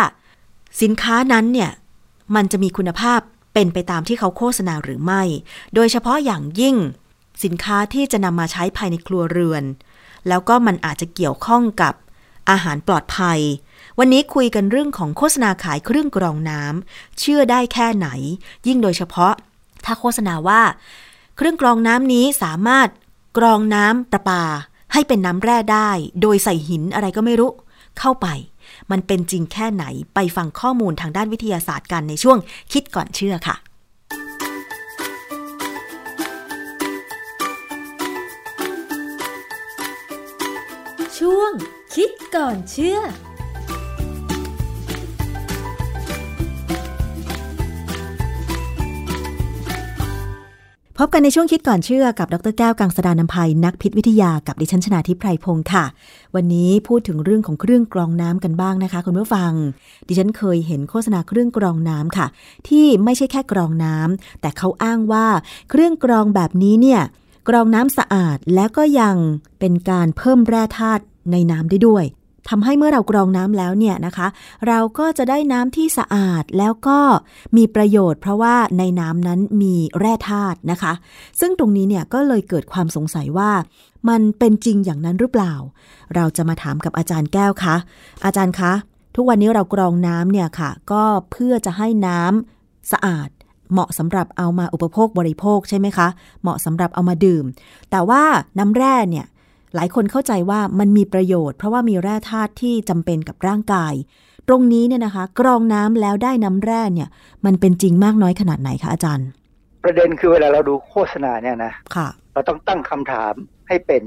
[0.81, 1.71] สินค้านั้นเนี่ย
[2.35, 3.19] มันจะมีคุณภาพ
[3.53, 5.23] เป็นไปตามที่เขาโฆษณาหรือไม่
[5.75, 6.75] โดยเฉพาะอย่างยิ่ง
[7.43, 9.63] สินค้าที่จะนำมาใช้ภายในครัวเรือน
[10.27, 11.93] แล้วก็มันอาจจะเกี่ยวข้องกับ
[12.49, 13.39] อาหารปลอดภัย
[13.99, 18.07] วันนี้คุยกันเรื่องของโฆษณาขายเครื่องกรองน้ำเชื่อได้แค่ไหน
[18.67, 19.33] ยิ่งโดยเฉพาะ
[19.85, 20.61] ถ้าโฆษณาว่า
[21.37, 22.87] เครื่องกรองน้ำนี้สามารถ
[23.37, 24.43] กรองน้ำประปา
[24.93, 25.89] ให้เป็นน้ำแร่ได้
[26.21, 27.51] โดยใส่หินอะไรก็ไม่รู้
[27.99, 28.27] เข้าไป
[28.91, 32.37] มันเป็นจริงแค่ไหนไปฟังข้อมูลทางด้านวิทยาศาสตร์กันในช่วง
[32.73, 33.55] คิดก่อนเชื่อค่ะ
[41.19, 41.51] ช่วง
[41.95, 42.99] คิดก่อนเชื่อ
[51.01, 55.85] พบกันในช่วงคิดก่อนเชื่อกับดรแก้วกังสดานนภัยนักพิษวิทยากับดิฉันชนาทิพไพรพงศ์ค่ะ
[56.35, 59.51] วันนี้พูดถึงเรื่องของเครื่องกรองน้ำกันบ้างนะคะคุณผู้ฟัง
[60.07, 62.27] ดิฉันเคยเห็นโฆษณาเครื่องกรองน้ำค่ะ
[62.67, 65.27] ที่ไม่ใช่แค่กรองน้ำแต่เขาอ้างว่า
[65.69, 67.01] เครื่องกรองแบบนี้เนี่ย
[67.49, 69.15] กรองน้ำสะอาดแล้วก็ยัง
[69.59, 72.05] เป็นการเพิ่มแร่ธาตุในน้ำได้ด้วย
[72.49, 74.27] ทำให้เมื่อเรากรองน้ำแล้วเนี่ยนะคะ
[74.67, 76.99] เราก็จะได้น้ำที่สะอาดแล้วก็
[77.57, 80.93] มีประโยชน์ เพราะว่าในน้ำนั้นมีแร่ธาตุนะคะ
[81.39, 83.51] ซึ่งตรงนี้เนี่ยก็เลยเกิดความสงสัยว่า
[84.09, 85.53] มันเป็นจริงอย่างนั้นหรือเปล่า
[86.15, 87.75] เราจะมาถามกับอาจารย์แก้วคะ
[88.25, 88.71] อาจารย์คะ
[89.15, 93.29] ทุกวันนี้เรากรองน้ำเนี่ยค่ะ ก็เพื่อจะให้น้ำสะอาด
[93.73, 96.07] เหมาะสำหรับเอามาอุปโภคบริโภคใช่ไหมคะ
[96.41, 97.45] เหมาะสำหรับเอามาดื่ม
[97.91, 98.23] แต่ว่า
[98.59, 99.25] น้ำแร่เนี่ย
[99.75, 103.93] หลายคนเข้าใจว่ามันมีประโยชน์ เพราะว่ามีแร่ธาตุที่จำเป็นกับร่างกาย
[104.47, 107.09] ตรงนี้เนี่ยนะคะ กรองน้ำแล้วได้น้ำแร่เนี่ย
[107.45, 109.27] มันเป็นจริงมากน้อยขนาดไหนคะอาจารย์
[109.83, 113.33] ประเด็นคือเวลาเราดูโฆษณาเนี่ยนะค่ะ เราต้องตั้งคำถาม
[113.67, 114.03] ให้เป็น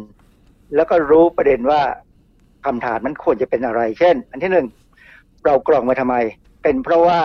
[0.75, 1.81] แล้วก็รู้ประเด็นว่า
[2.67, 4.67] คำถามมันควรจะเป็นอะไร เช่น อันที่หนึ่ง
[5.45, 6.17] เรากรองมาทำไม
[6.63, 7.21] เป็นเพราะว่า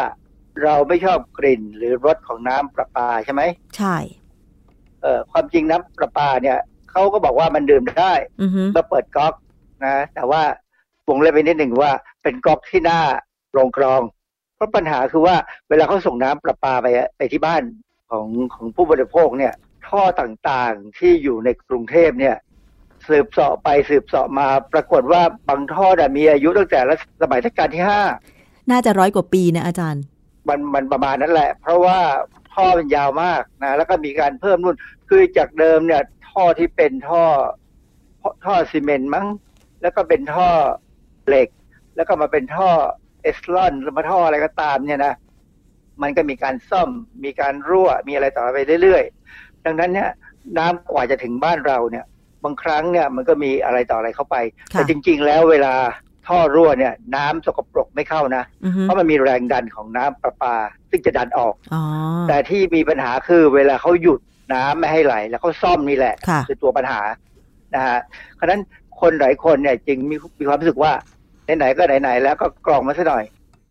[0.63, 3.41] เราไม่ชอบกลิ่นหรือรสของน้ำประปาใช่ไหม
[3.77, 3.95] ใช่
[5.01, 6.57] เอ่อความจริงน้ำประปาเนี่ย
[6.91, 8.13] เขาก็บอกว่ามันดื่มได้
[8.73, 9.33] เมื่อเปิดก๊อก
[9.85, 10.41] นะแต่ว่า
[11.07, 11.91] วงเล็บไปนิดหนึ่งว่า
[12.23, 12.99] เป็นก๊อกที่หน้า
[13.53, 14.01] โรงกรอง
[14.55, 15.35] เพราะปัญหาคือว่า
[15.69, 17.63] เวลาเขาส่งน้ำประปาไปไปที่บ้าน
[18.09, 19.53] ของของผู้บริโภคเนี่ย
[19.87, 22.35] ท่อต่างๆที่อยู่ในกรุงเทพเนี่ย
[23.07, 26.79] สืบเสาะไปสืบเสาะมาปรากฏว่าบางท่อมีอายุตั้งแต่
[27.21, 28.01] สมัยรัชกาลที่ห้า
[28.71, 30.03] น่าจะร้อยกว่าปีนะอาจารย์
[30.47, 31.99] มันมันประมาณนั้นแหละ เพราะว่า
[32.53, 34.77] ท่อมันยาวมากนะแล้วก็มีการเพิ่มนู่น
[35.09, 36.01] คือจากเดิมเนี่ย
[36.37, 37.23] ท่อที่เป็นท่อ
[38.45, 39.27] ท่อซีเมนต์มั้ง
[39.81, 40.49] แล้วก็เป็นท่อ
[41.27, 41.49] เหล็ก
[41.95, 42.69] แล้วก็มาเป็นท่อ
[43.23, 45.13] เอสลอนหรือมาท่ออะไรก็ตามเนี่ยนะ
[46.01, 46.89] มันก็มีการซ่อม
[47.23, 50.09] มีการรั่วมีอะไรต่อไปเรื่อยๆ ดังนั้นเนี่ย
[50.57, 52.05] น้ำกว่าจะถึงบ้านเราเนี่ย
[52.43, 54.35] บางครั้งเนี่ยมันก็มีอะไรต่ออะไรเข้าไป
[54.69, 55.73] แต่จริง ๆ แล้วเวลา
[56.27, 58.43] ท่อรั่วเนี่ย น้ำสกปรกไม่เข้านะ
[58.81, 60.55] เพราะมันมีแรงดันของน้ำประปา
[60.89, 61.75] ซึ่งจะดันออกอ
[62.27, 64.19] แต่ที่มีปัญหาคือเวลาเขาหยุด
[64.53, 66.15] น้ำไม่ให้ไหล แล้วเขาซ่อมนี่แหละ
[66.47, 67.01] คือตัวปัญหา
[67.75, 67.99] นะฮะ
[68.35, 68.61] เพราะนั้น
[69.01, 70.91] คนหลายคนเนี่ยจึงมีมีความรู้สึกว่า
[71.57, 73.23] ไหนๆก็ไหนๆแล้วก็กรองมาซะหน่อย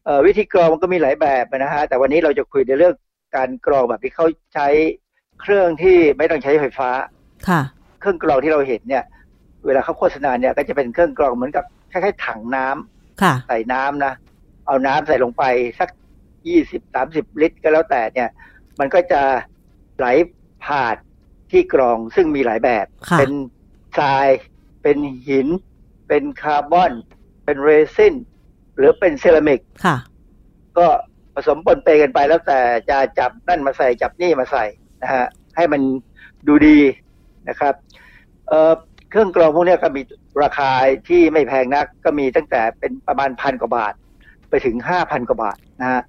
[0.05, 2.95] เออวิธีกรองมันก็มีหลายแบบนะฮะแต่วันนี้เราจะคุยในเรื่อง
[3.37, 4.69] การกรองแบบที่เขาใช้
[5.41, 6.91] เครื่องที่ไม่ต้องใช้ไฟฟ้า
[7.49, 7.61] ค่ะ
[8.01, 9.05] เครื่องกรองที่เราเห็นเนี่ย
[9.67, 14.13] เวลาเขาโฆษณาเนี่ยก็จะเป็นเครื่องกรองเหมือนกับคล้ายๆถังน้ำค่ะ ใส่น้ำนะ
[14.67, 15.45] เอาน้ำใส่ลงไป
[15.79, 15.89] สัก
[16.49, 18.29] ยี่สิบสามสิบลิตรก็แล้วแต่เนี่ย
[18.81, 19.21] มันก็จะ
[19.99, 20.07] ไหล
[20.65, 20.97] ผ่าน
[21.51, 22.87] ที่กรองซึ่งมีหลายแบบ
[23.19, 23.33] เป็น
[23.99, 24.29] ทราย
[24.83, 24.97] เป็น
[25.29, 25.49] หิน
[26.09, 26.93] เป็นคาร์บอน
[27.45, 28.15] เป็นเรซิน
[28.77, 29.97] หรือเป็นเซรามิกค่ะ
[30.79, 30.87] ก็
[31.35, 34.65] ผสมปนเปกันไปแล้วแต่จะจับนั่นมาใส่จับนี่มาใส่
[35.03, 35.27] นะฮะ
[35.57, 35.83] ให้มัน
[36.47, 36.79] ดูดี
[37.49, 37.75] นะครับ
[38.49, 38.73] เอ่อ
[39.11, 40.03] เครื่องกรองพวกเนี้ยก็มี
[40.43, 40.71] ราคา
[41.09, 43.95] ที่ไม่แพงนัก ก็มีตั้งแต่เป็นประมาณพันกว่าบาท
[44.51, 46.03] ไปถึงห้าพันกว่าบาทนะฮะ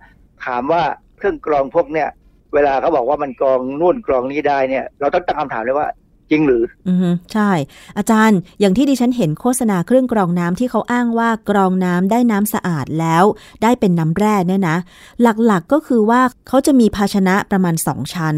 [0.46, 0.84] ถามว่า
[1.18, 2.08] เครื่องกรองพวกเนี้ย
[2.54, 5.88] เวลาเขาบอกว่ามันกรองนู่นกรองนี้ได้เนี่ย เราต้องตั้งคำถามเลยว่า
[6.32, 6.98] จริงหรือ อือ
[7.34, 7.52] ใช่
[7.98, 13.24] อาจารย์ อย่างที่ดิฉันเห็นโฆษณาเครื่องกรองน้ำที่เขาอ้างว่ากรองน้ำได้น้ำสะอาดแล้ว
[13.64, 14.78] ได้เป็นน้ำแร่เนี่ยนะ
[15.22, 18.36] หลักๆก็คือว่าเขาจะมีภาชนะประมาณสองชั้น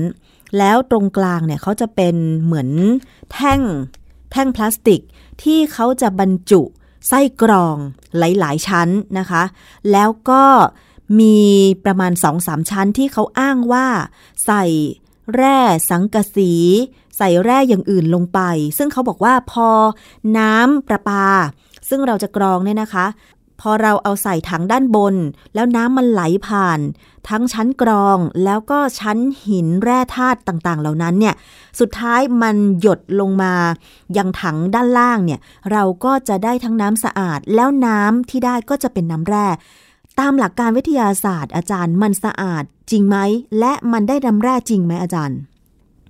[0.57, 2.70] แล้วตรงกลางเนี่ยเขาจะเป็นเหมือน
[3.34, 3.62] แท่ง
[4.32, 5.01] แท่งพลาสติก
[5.43, 6.62] ที่เขาจะบรรจุ
[7.07, 7.76] ไส้กรอง
[8.18, 8.89] หลาย ๆ ชั้น
[9.20, 9.43] นะคะ
[9.91, 10.43] แล้วก็
[11.20, 11.39] มี
[11.86, 13.88] ประมาณสองสามชั้นที่เขาอ้างว่า
[14.45, 14.64] ใส่
[15.36, 16.53] แร่สังกะสี
[17.18, 18.39] ใส่แร่อย่างอื่นลงไป
[18.78, 19.70] ซึ่งเขาบอกว่าพอ
[20.38, 21.28] น้ำประปา
[21.89, 23.05] ซึ่งเราจะกรองเนี่ยนะคะ
[23.62, 25.16] พอเราเอาใส่ถังด้านบน
[25.53, 26.80] แล้วน้ำมันไหลผ่าน
[27.30, 31.36] ทั้งชั้นกรองแล้วก็ชั้นหินแร่ธาตุต่างๆ เหล่านั้นเนี่ย
[31.80, 33.53] สุดท้ายมันหยดลงมา
[34.18, 35.39] ยังถังด้านล่างเนี่ย
[35.72, 39.47] เราก็จะได้ทั้งน้ำสะอาด แล้วน้ำที่ได้ก็จะเป็นน้ำแร่
[40.20, 43.17] ตามหลักการวิทยาศาสตร์ อาจารย์มันสะอาดจริงไหม
[43.59, 45.39] และมันได้น้ำแร่จริงไหมอาจารย์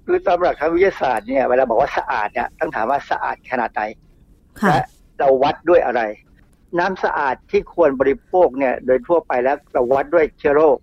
[0.06, 3.82] คือตามหลักทางวิทยาศาสตร์เนี่ยเวลาบอกว่าสะอาดเนี่ยต้องถามว่าสะอาดขนาดไหน
[4.62, 4.82] ค่ะและ
[5.20, 6.02] เราวัดด้วยอะไร
[6.80, 10.78] น้ำสะอาดที่ควรบริโภคเนี่ย โดยทั่วไปแล้วเราวัดด้วยเชื้อโรค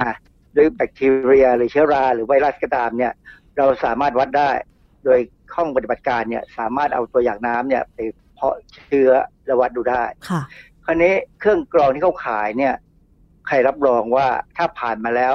[0.00, 0.16] นะ
[0.56, 3.12] ด้วยแบคทีเรียหรือเชื้อรา หรือไวรัสก็ตามเนี่ย
[3.56, 4.50] เราสามารถวัดได้
[5.04, 5.18] โดย
[5.54, 7.98] ห้องปฏิบัติการเนี่ย สามารถเอาตัวอย่างน้ำเนี่ยไป
[8.34, 9.10] เพาะเชื้อ
[9.46, 10.04] และวัดดูได้
[10.86, 12.74] ค่ะคราวนี้เครื่องกรองที่เขาขายเนี่ย
[13.46, 15.34] ใครรับรองว่าถ้าผ่านมาแล้ว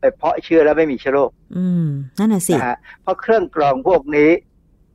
[0.00, 1.86] ไปเพาะเชื้อแล้วไม่มีเชื้อโรคอืม
[2.18, 4.30] นั่นน่ะสินะฮะเพราะเครื่องกรองพวกนี้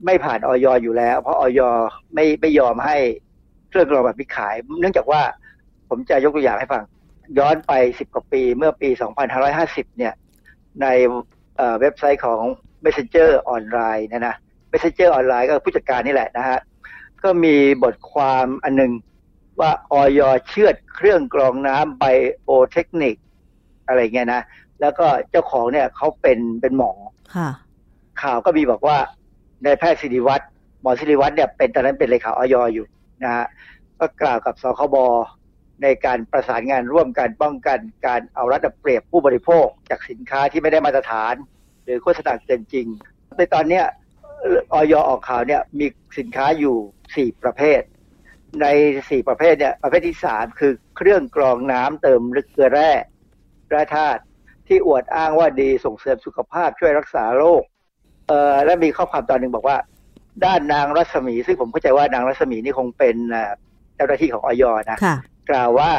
[0.05, 1.61] ไม่ผ่านออยอยู่แล้ว เพราะออย
[2.13, 2.97] ไม่ไม่ยอมให้
[3.69, 5.21] เครื่องกรองแบบนี้ขาย เนื่องจากว่า
[5.89, 6.83] ผมจะยกตัวอย่างให้ฟัง
[7.37, 8.89] ย้อนไปสิบกว่าปีเมื่อปี
[9.43, 10.13] 2550 เนี่ย
[10.81, 10.85] ใน
[11.57, 12.41] เอ่อเว็บไซต์ของ
[12.85, 14.35] Messenger ออนไลน์นะนะ
[14.71, 16.59] Messenger ออนไลน์ก็คือผู้จัดการนี่แหละนะฮะ
[17.23, 18.91] ก็มีบทความอันหนึง
[19.59, 22.03] ว่าออยเชื่อดเครื่องกรองน้ำไบ
[22.43, 23.15] โอเทคนิค
[23.87, 24.41] อะไรเงี้ยนะ
[24.81, 26.91] แล้วก็เจ้าของเนี่ยเขาเป็นเป็นหมอ
[27.35, 27.49] ค่ะ
[28.21, 28.97] ข่าวก็มีบอกว่า
[29.63, 30.45] นายแพทย์สิริวัตร
[30.81, 32.85] หมอสิริวัตรเนี่ยเป็นตอนนั้นเป็นเลขาออยอยู่
[33.23, 33.45] นะฮะ
[33.99, 34.95] ก็กล่าวกับสคบ
[35.83, 41.33] ในการประสานงานร่วมกันป้องกันการเอารัดเอาเปรียบผู้บริโภค จากสินค้าที่ไม่ได้มาตรฐาน
[41.83, 42.87] หรือโฆษณาเกินจริง
[43.37, 43.85] ในตอนเนี้ย
[44.73, 45.85] ออยออกข่าวเนี่ยมี
[46.17, 46.75] สินค้าอยู่
[47.15, 47.81] สี่ประเภท
[48.61, 48.67] ใน
[49.09, 52.91] สี่ประเภทเนี่ยประเภทที่สามคือเครื่องกรองน้ำเติมลึกเกลือแร่
[53.69, 54.21] แร่ธาตุ
[54.67, 57.63] ที่อวดอ้างว่าดีส่งเสริมสุขภาพช่วยรักษาโรค
[58.27, 59.77] เอ่อและมีข้อความตอนหนึ่งบอกว่า
[60.45, 63.53] ด้านนางรัศมี ซึ่งผมเข้าใจว่านางรัศมีนี่คงเป็นเอ่อ
[63.95, 65.15] เจ้าหน้าที่ของออยนะค่ะ
[65.49, 65.91] กล่าวว่า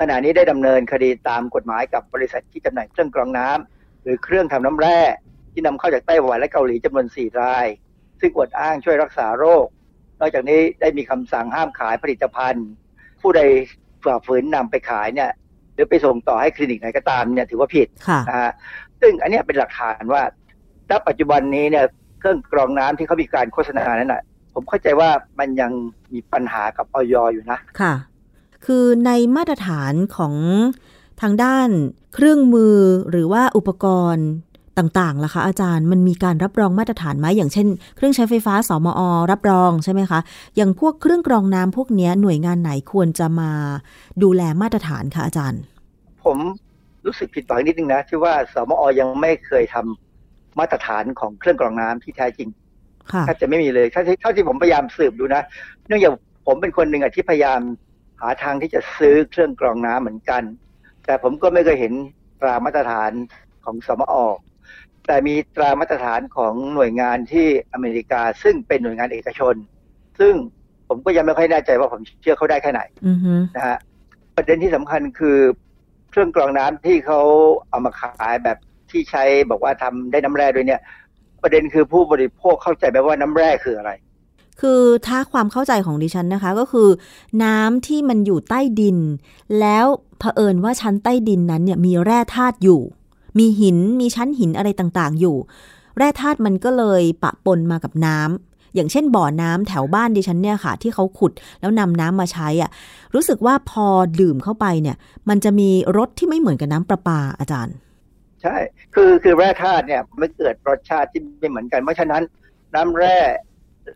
[0.00, 5.00] ขณะนี้ได้ดำเนินคดีตามกฎหมายกับบริษัทที่จำหน่ายเครื่องกรองน้ำหรือเครื่องทำน้ำแร่
[5.52, 7.66] ที่นำเข้าจากไต้หวันและเกาหลีจำนวน4ราย
[8.20, 9.66] ซึ่งอวดอ้างช่วยรักษาโรค
[10.20, 12.66] นอกจากนี้ได้มีคำสั่งห้ามขายผลิตภัณฑ์
[13.20, 13.40] ผู้ใด
[14.04, 15.30] ฝ่าฝืนนำไปขายเนี่ย
[15.74, 18.52] หรือไปส่งต่อให้คลินิกไหนก็ตามเนี่ยถือว่าผิดค่ะนะฮะ
[19.00, 20.22] ซึ่งอันเนี้ยเป็นหลักฐานว่า
[20.90, 21.84] ณปัจจุบันนี้เนี่ย
[22.20, 24.22] เครื่องกรองน้ำที่เขามีการโฆษณานั้นน่ะ
[24.54, 25.72] ผมเข้าใจว่ามันยัง
[26.12, 27.94] มีปัญหากับออยอยู่นะค่ะ
[28.66, 30.34] คือในมาตรฐานของ
[31.20, 31.68] ทางด้าน
[32.14, 32.76] เครื่องมือ
[33.10, 34.28] หรือว่าอุปกรณ์
[34.78, 37.66] ต่างๆล่ะคะอาจารย์มันมีการรับรองมาตรฐานไหมอย่างเช่น
[37.96, 39.00] เครื่องใช้ไฟฟ้าสมอ
[39.30, 40.20] รับรองใช่ไหมคะ
[40.56, 43.50] อย่างพวกเครื่องกรองน้ำพวกเนี้ยหน่วยงานไหนควรจะมา
[44.22, 45.60] ดูแลมาตรฐานคะอาจารย์
[46.24, 46.38] ผม
[47.06, 52.48] รู้สึกผิดหวังนิดนึงนะที่ว่าสมอยังไม่เคยทำมาตรฐานของเครื่องกรองน้ำที่แท้จริง
[53.12, 55.42] ค่ะแทบจะไม่มีเลยเท่าที่เท่าที่ผมพยายามสืบดูนะ
[55.86, 56.12] เนื่องจาก
[56.46, 57.60] ผมเป็นคนหนึ่งอะที่พยายาม
[58.20, 60.42] หาทางที่จะซื้อเครื่องกรองน้ำเหมือนกัน
[61.04, 61.92] แต่ผมก็ไม่เคยเห็น
[62.40, 63.12] ตรามาตรฐาน
[63.64, 64.14] ของสมอ
[65.06, 69.54] แต่มีตรามาตรฐานของหน่วยงานที่อเมริกา ซึ่งเป็นหน่วยงานเอกชน
[70.18, 70.34] ซึ่ง
[70.88, 73.78] ผมก็ยังไม่ค่อยแน่ใจว่าผมเชื่อเขาได้แค่ไหนอือฮึนะฮะ
[74.36, 75.38] ประเด็นที่สำคัญคือ
[76.10, 77.20] เครื่องกรองน้ำที่เขา
[77.68, 78.58] เอามาขายแบบ
[78.90, 80.80] ที่ใช้บอกว่าทำได้น้ำแร่ด้วยเนี่ย
[81.42, 83.90] ประเด็นคือผู้บริโภคเข้าใจไหมว่าน้ำแร่คืออะไร
[84.60, 86.88] คือถ้าความเข้าใจของดิฉันนะคะก็คือ
[87.44, 88.98] น้ำที่มันอยู่ใต้ดิน
[89.60, 89.86] แล้ว
[90.18, 92.80] เผอิญว่าชั้นใต้ดินนั้นเนี่ยมีแร่ธาตุอยู่
[93.38, 95.36] มีหินมีชั้นหินอะไรต่างๆ อยู่
[95.96, 102.70] แร่ธาตุมันก็เลยปะปนมากับน้ำอย่างเช่นบ่อน้ำแถวบ้านดิฉันเนี่ยค่ะ ที่เขาขุดแล้วนำน้ำมาใช้อะ
[103.14, 103.86] รู้สึกว่าพอ
[104.20, 104.96] ดื่มเข้าไปเนี่ย
[105.28, 107.74] มันจะมีรสที่ไม่เหมือนกับน้ำประปาอาจารย์
[108.42, 108.56] ใช่
[108.94, 112.22] คือคือแร่ธาตุเนี่ยไม่เกิดรสชาติที่ไม่เหมือนกันเพราะฉะนั้น
[112.74, 113.18] น้ำแร่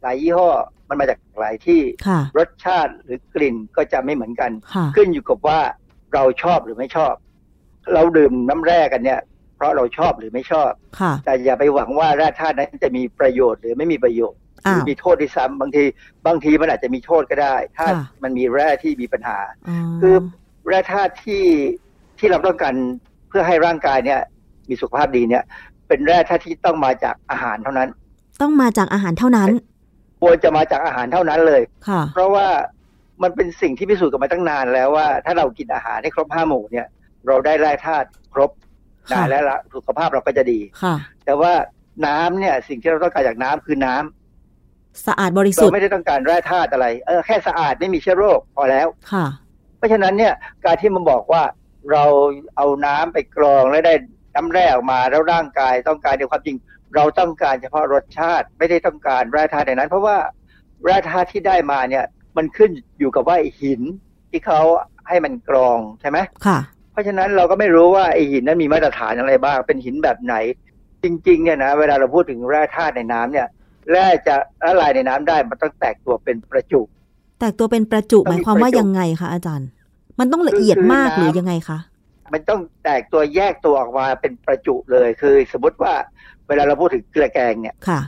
[0.02, 0.48] หลายยี่ห้อ
[0.88, 5.60] มันมาจากหลายที่ค่ะรสชาติหรือกลิ่นก็จะไม่เหมือนกันค่ะขึ้นอยู่กับว่า
[6.14, 7.14] เราชอบหรือไม่ชอบ
[7.94, 9.20] เราดื่มน้ำแร่กันเนี่ย
[9.56, 10.70] เพราะเราชอบหรือไม่ชอบ
[11.00, 15.84] ค่ะแต่อย่าไปหวังว่าแร่ธาตุนั้นจะมีประโยชน์หรือไม่มีประโยชน์หอ้ารืวอมีโทษด้วยซ้ำบางที
[16.26, 19.38] บางทีมันอาจจะมีโทษก็ได้ ถ้าค่ะมันมีแร่ที่มีปัญหา
[19.68, 20.14] อ๋อคือ
[20.68, 21.44] แร่ธาตุที่
[22.18, 22.74] ที่เราต้องการ
[23.28, 24.20] เพื่อให้ร่างกายเนี่ย
[24.68, 25.42] มีสุขภาพดีเนี่ย
[25.88, 27.88] เป็นแร่ธาตุที่ต้องมาจากอาหารเท่านั้น
[28.42, 29.48] ต้องมาจากอาหารเท่านั้น
[30.22, 32.46] ควรจะมาจากอาหารเท่านั้นเลยค่ะเพราะว่า
[33.22, 36.86] มันเป็นสิ่งที่พิสูจน์กันมาตั้งนานแล้วว่า ถ้าเรากินอาหารให้ครบห้าหมู่เนี่ย
[37.26, 38.50] เราได้แร่ธาตุครบ
[39.10, 40.94] ค่ะนะและละสุขภาพเราก็จะดีค่ะ
[41.24, 41.52] แต่ว่า
[42.06, 49.26] น้ำเนี่ย สิ่งที่เราต้องการจากน้ำคือน้ำสะอาดบริสุเราทธิ์ไม่ได้ต้องการแร่ธาตุอะไรเออแค่สะอาดไม่มีเชื้อโรคพอแล้วค่ะ
[49.76, 51.42] เพราะฉะนั้นเนี่ยการที่มันบอกว่า
[51.90, 52.04] เรา
[52.56, 53.94] เอาน้ำไปกรองแล้วได้
[54.34, 56.56] น้ำแร่ออกมาแล้วร่างกายต้องการในความจริง
[56.94, 60.16] เราต้องการเฉพาะรสชาติไม่ได้ต้องการแร่ธาตุในนั้น เพราะว่า
[60.84, 62.04] แร่ธาตุที่ได้มาเนี่ย
[62.36, 63.80] มันขึ้นอยู่กับว่าไอ้หิน
[64.30, 64.60] ที่เขา
[65.08, 70.34] ให้มันกรองใช่ไหมค่ะเพ ราะฉะนั้นเราก็ไม่รู้ว่าไอ้หินนั้นมีมาตรฐานอะไรบ้าง เป็นหินแบบไหน
[71.04, 73.46] จริงๆเนี่ยนะเวลาเราพูดถึงแร่ธาตุในน้ำเนี่ย
[73.90, 74.34] แร่จะ
[74.64, 76.80] ละลายในน้ำได้มันต้องแตกตัวเป็นประจุ
[77.40, 79.68] แตกตัวเป็นประจุต้องหมีมายความว่าประจุยังไงคะอาจารย์
[80.20, 81.78] มันต้องละเอียดคือมากน้ำหรือยังไงคะ
[82.32, 85.94] มันต้องแตกตัวแยกตัวออกมาเป็นประจุเลยคือ สมมติว่า
[86.48, 88.00] เวลาเราพูดถึงเกลือแกงเนี่ยค่ะ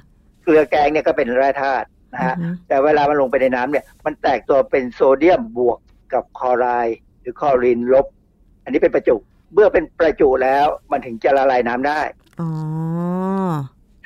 [0.44, 5.78] เกลือแกงเนี่ยก็เป็นแร่ธาตุนะฮะอือฮึแต่เวลามันลงไปในน้ำเนี่ย มันแตกตัวเป็นโซเดียมบวก
[6.12, 8.06] กับคลอไรด์หรือคลอรีนลบ
[8.64, 9.16] อันนี้เป็นประจุ
[9.54, 12.00] เมื่อเป็นประจุแล้วมันถึงจะละลายน้ำได้
[12.40, 12.50] อ๋อ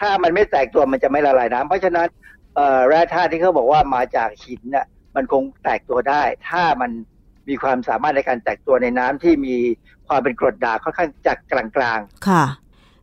[0.01, 2.09] ถ้ามันไม่แตกตัวมันจะไม่ละลายน้ำเพราะฉะนั้น
[2.55, 4.87] เอ่อแร่ธาตุที่เขาบอกว่ามาจากหินน่ะ
[5.17, 6.91] มันคงแตกตัวได้ ถ้ามัน
[7.49, 9.57] มีความสามารถในการแตกตัวในน้ำที่มี
[10.09, 11.65] ความเป็นกรดด่างค่อนข้างจากกลา
[11.97, 12.45] งๆ ค่ะ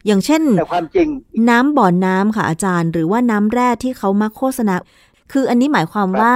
[0.06, 1.08] อย่างเช่นแต่ความจริง
[1.50, 4.76] น้ำบ่อน้ำค่ะอาจารย์ หรือว่าน้ำแร่ที่เขามาโฆษณา
[5.32, 6.36] คืออันนี้หมายความครับว่า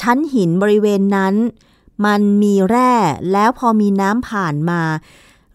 [0.00, 1.34] ชั้นหินบริเวณนั้น
[2.06, 2.92] มันมีแร่
[3.32, 4.80] แล้วพอมีน้ำผ่านมา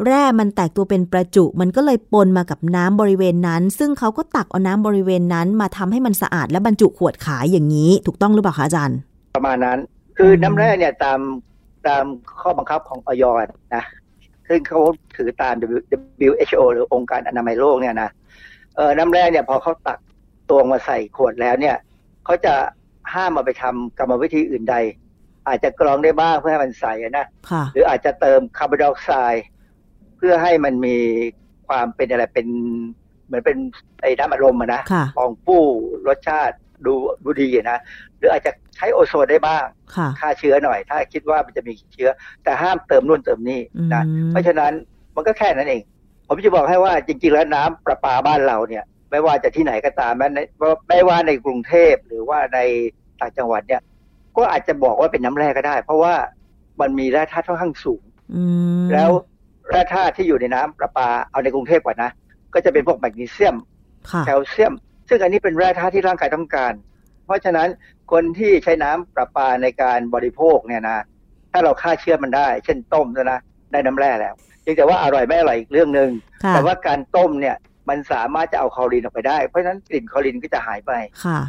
[0.06, 8.98] แร่มันแตกตัวเป็นประจุ มันก็เลยปนมากับน้ำบริเวณนั้น ซึ่งเขาก็ตักเอาน้ำบริเวณนั้นมาทำให้มันสะอาดและบรรจุขวดขายอย่างนี้ถูกต้องหรือเปล่าคะอาจารย์
[9.36, 9.78] ประมาณนั้น
[10.18, 11.20] คือน้ำแร่เนี่ยตาม
[11.88, 12.04] ตาม
[12.42, 13.24] ข้อบังคับของออย
[13.76, 13.84] นะ
[14.48, 14.80] ซึ่งเขา
[15.16, 15.54] ถือตาม
[16.30, 18.10] WHO หรือองค์การอนามัยโลกเนี่ยนะ
[18.76, 20.00] เออน้ำแร่เนี่ยพอเขาตัก
[20.50, 21.76] ตวงมาใส่ขวดแล้วเนี่ย
[22.26, 22.54] เขาจะ
[23.14, 24.76] ห้ามเอาไปทำกรรมวิธีอื่นใด
[25.50, 29.46] อาจจะกรองได้บ้างเพื่อให้มันใสอะนะค่ะหรืออาจจะเติมคาร์บอนไดออกไซด์
[30.18, 30.98] เพื่อให้มันมี
[31.68, 32.48] ความเป็นอะไรเป็น
[33.26, 33.58] เหมือนเป็น
[34.02, 35.64] ไอ้น้ำอารมณ์อะนะค่ะฟองฟู่
[36.08, 36.94] รสชาติดู
[37.24, 37.80] ดูดีอะนะ
[38.18, 42.10] หรืออาจจะใช้โอโซนได้บ้างค่ะฆ่าเชื้อหน่อย ถ้าคิดว่ามันจะมีเชื้อ
[42.44, 43.62] แต่ห้ามเติมนู่นเติมนี่
[43.94, 44.72] นะอืมเพราะฉะนั้น
[45.16, 45.82] มันก็แค่นั้นเอง
[46.28, 50.40] ผมจะบอกให้ว่าจริง ๆ แล้วน้ำประปาบ้านเราเนี่ย ไม่ว่าจะที่ไหนก็ตามแม้ใน
[50.90, 52.60] ไม่ว่าในกรุงเทพหรือว่าใน
[53.20, 53.82] ต่างจังหวัดเนี่ย
[54.40, 56.14] ก็อาจจะบอกว่าเป็นน้ำแร่ก็ได้ เพราะว่า
[56.82, 58.02] มันมีแร่ธาตุค่อนข้างสูง
[58.36, 58.44] อื
[58.84, 59.10] มแล้ว
[59.70, 62.12] แร่ธาตุที่อยู่ในน้ำประปาเอาในกรุงเทพก่อนนะ
[62.54, 63.56] ก็จะเป็นพวกแมกนีเซียม
[64.12, 64.74] ค่ะแคลเซียม
[65.10, 66.74] ซึ่งอันนี้เป็นแร่ธาตุที่ร่างกายต้องการ
[67.26, 67.68] เพราะฉะนั้น
[68.12, 71.06] คนที่ใช้น้ำประปาในการบริโภคเนี่ยนะ
[71.52, 73.40] ถ้าเราฆ่าเชื้อมันได้ เช่นต้มน่ะนะ
[73.72, 76.10] ได้น้ำแร่แล้วเพียงแต่ว่าอร่อยไม่อร่อยอีกเรื่องหนึ่ง
[76.44, 77.56] ค่ะแต่ว่าการต้มเนี่ย
[77.90, 80.92] มันสามารถจะเอาคลอรีนออกไปได้ เพราะฉะนั้นกลิ่นคลอรีนก็จะหายไป
[81.26, 81.40] ค่ะ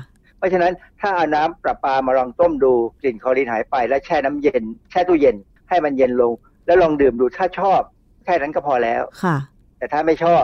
[0.40, 5.36] เพราะฉะนั้นถ้าเอาน้ำประปามาลองต้มดูกลิ่นคลอรีนหายไป แล้วแช่น้ำเย็น แช่ตู้เย็น
[5.68, 6.32] ให้มันเย็นลง
[6.66, 7.80] แล้วลองดื่มดูถ้าชอบ
[8.24, 9.36] แค่นั้นก็พอแล้วค่ะ
[9.78, 10.42] แต่ถ้าไม่ชอบ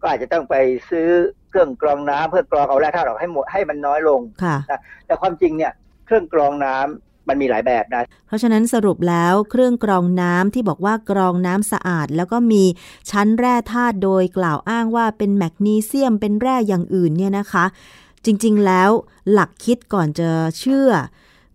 [0.00, 0.54] ก็อาจจะต้องไป
[0.90, 1.08] ซื้อ
[1.50, 4.56] เครื่องกรองน้ำเพื่อกรองเอาแร่ธาตุออกให้หมดให้มันน้อยลงค่ะ
[5.06, 5.72] แต่ความจริงเนี่ย
[6.06, 12.62] เครื่องกรองน้ำมันมีหลายแบบนะ เพราะฉะนั้นสรุปแล้วเครื่องกรองน้ำที่บอกว่ากรองน้ำสะอาด แล้วก็มี
[13.10, 17.64] ชั้นแร่ธาตุโดยกล่าวอ้างว่าเป็นแมกนีเซียมเป็นแร่อย่างอื่นเนี่ยนะคะ
[18.24, 18.90] จริง ๆ แล้ว
[19.32, 20.90] หลักคิดก่อนจะเชื่อ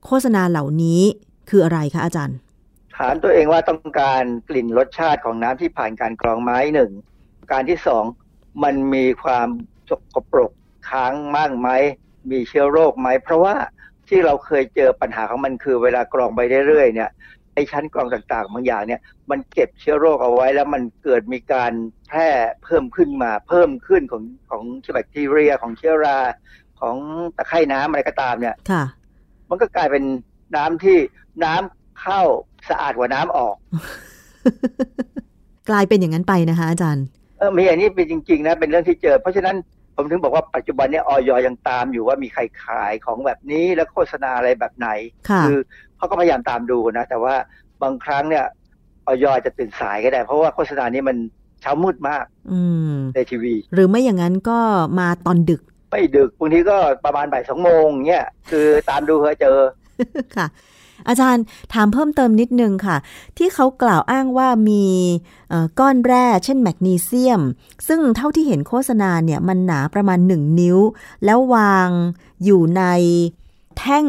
[0.05, 1.01] โฆษณาเหล่านี้
[1.49, 2.37] คืออะไรคะอาจารย์
[2.97, 6.91] ถามตัวเองว่าต้องการกลิ่นรสชาติของน้ำที่ผ่านการกรองไม้หนึ่ง
[7.51, 8.03] การที่สอง
[8.63, 9.47] มันมีความ
[9.89, 10.51] สกปรก
[10.89, 11.69] ค้างมากไหม
[12.31, 13.55] มีเชื้อโรคไหม เพราะว่า
[14.07, 17.09] ที่เราเคยเจอปัญหาของมันคือเวลากรองไปเรื่อยๆเนี่ย
[17.53, 21.71] ไอ้ชั้นกรองต่างๆ บางอย่างเนี่ยมันเก็บเชื้อโรคเอาไว้ แล้วมันเกิดมีการ
[22.07, 22.29] แพร่
[22.63, 26.17] เพิ่มขึ้นมาเพิ่มขึ้นของของเชื้อแบคทีเรียของเชื้อรา
[26.79, 26.95] ของ
[27.37, 28.83] ตะไคร่น้ำอะไรก็ตามเนี่ยค่ะ
[29.49, 30.03] มันก็กลายเป็น
[30.55, 30.97] น้ำที่
[31.43, 32.21] น้ำเข้า
[32.69, 33.55] สะอาดกว่าน้ำออก
[35.69, 37.05] กลายเป็นอย่างนั้นไปนะคะ อาจารย์
[37.37, 39.55] เออมีอันนี้เป็นจริง ๆ นะ เป็นเรื่องที่เจอ เพราะฉะนั้น
[39.95, 44.89] ผมถึงบอกว่าปัจจุบันเนี้ออยยังตามอยู่ว่ามีใครขายของแบบนี้แล้วโฆษณาอะไรแบบไหน
[45.29, 45.47] ค่ะอ
[45.99, 47.35] เขาก็พยายามตามดูนะ แต่ว่า
[47.83, 48.45] บางครั้งเนี่ย
[49.07, 51.17] ออยจะตื่นสายก็ได้ เพราะว่าโฆษณานี้มัน
[51.61, 52.59] เช้ามืดมาก อื
[52.91, 54.59] มในทีวี หรือไม่อย่างนั้นก็
[54.99, 59.57] มาตอนดึก ไม่ดึกบางทีก็ประมาณบ่ายสองโมงเงี้ยคือตามดูเคยเจอ
[60.35, 60.47] ค่ะ
[61.07, 61.43] อาจารย์
[61.73, 62.97] ถามเพิ่มเติมนิดนึงค่ะ
[63.37, 64.85] ที่เขากล่าวอ้างว่ามี
[65.79, 67.41] ก้อนแร่ เช่นแมกนีเซียม
[67.87, 70.77] ซึ่งเท่าที่เห็นโฆษณาเนี่ยมันหนาประมาณ 1 นิ้ว
[71.25, 71.89] แล้ววาง
[72.45, 72.83] อยู่ใน
[73.77, 74.05] แท่ง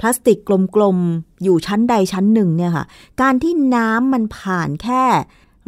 [0.00, 0.38] พลาสติก
[0.76, 2.84] กลมๆ อยู่ชั้นใดชั้นหนึ่งเนี่ยค่ะ
[3.22, 5.04] การที่น้ำมันผ่านแค่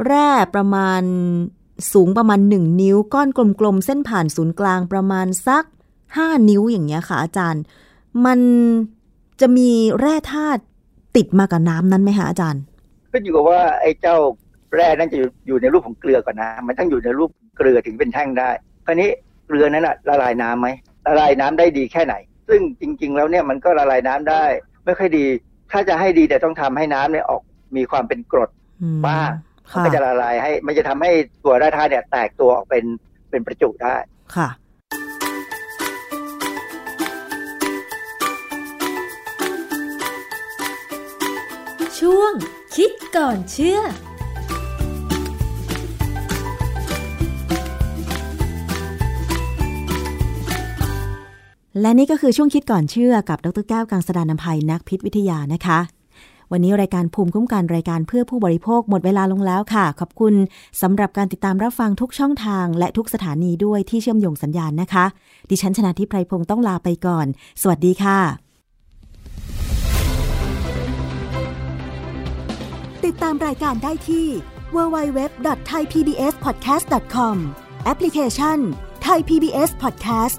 [0.07, 1.03] แร่ประมาณ
[1.93, 3.29] สูงประมาณ 1 นิ้ว ก้อน
[3.61, 5.65] กลมๆ เส้นผ่านศูนย์กลางประมาณสัก
[6.07, 7.63] 5 นิ้วอย่างเงี้ยค่ะ อาจารย์
[8.27, 8.39] มัน
[9.41, 9.71] จะมี
[10.01, 10.63] แร่ธาตุ
[11.17, 12.63] ติดมากับน้ำนั้นไหมคะอาจารย์
[13.13, 14.17] ก็อยู่กับว่าไอ้เจ้า
[14.75, 18.51] แร่นั้นจะอยู่ในรูปของเกลือก่อนนะ มันต้องอยู่ในรูปเกลือถึงเป็นแท่งได้
[18.87, 19.09] คราวนี้
[19.47, 20.69] เกลือนั้นอะละลายน้ํำไหม
[21.07, 22.15] ละลายน้ำได้ดีแค่ไหน
[22.51, 24.45] ซึ่งจริง ๆ แล้วเนี่ยมันก็ละลายน้ำได้
[24.85, 25.27] ไม่ค่อยดี
[25.71, 27.43] ถ้าจะให้ดีแต่ต้องทำให้น้ำเนี่ยออก
[27.77, 28.51] มีความเป็นกรด
[29.07, 29.31] บ้าง
[29.73, 31.11] มันก็จะละลายให้มันจะทำให้
[31.45, 32.85] ตัวแร่ธาตุเนี่ยแตกตัวออกเป็น
[33.31, 33.97] เป็นประจุได้
[34.37, 34.49] ค่ะ
[41.99, 42.33] ช่วง
[42.77, 43.81] คิดก่อนเชื่อ
[51.81, 55.79] และนี่ก็คือช่วงคิดก่อนเชื่อกับดรแก้วกังสดานนภัยนักพิษวิทยานะคะ
[56.53, 60.35] วันนี้รายการภูมิคุ้มกันรายการเพื่อผู้บริโภคหมดเวลาลงแล้วค่ะ ขอบคุณ
[60.83, 65.05] สำหรับการติดตามรับฟังทุกช่องทาง และทุกสถานีด้วยที่เชื่อมโยงสัญญาณนะคะ
[65.51, 67.27] ดิฉันชนะทิพไพรพงศ์ต้องลาไปก่อน
[67.63, 68.19] สวัสดีค่ะ
[73.05, 74.27] ติดตามรายการได้ที่
[74.75, 77.37] www.thaipbspodcast.com
[77.85, 78.59] แอปพลิเคชัน
[79.07, 80.39] Thai PBS Podcast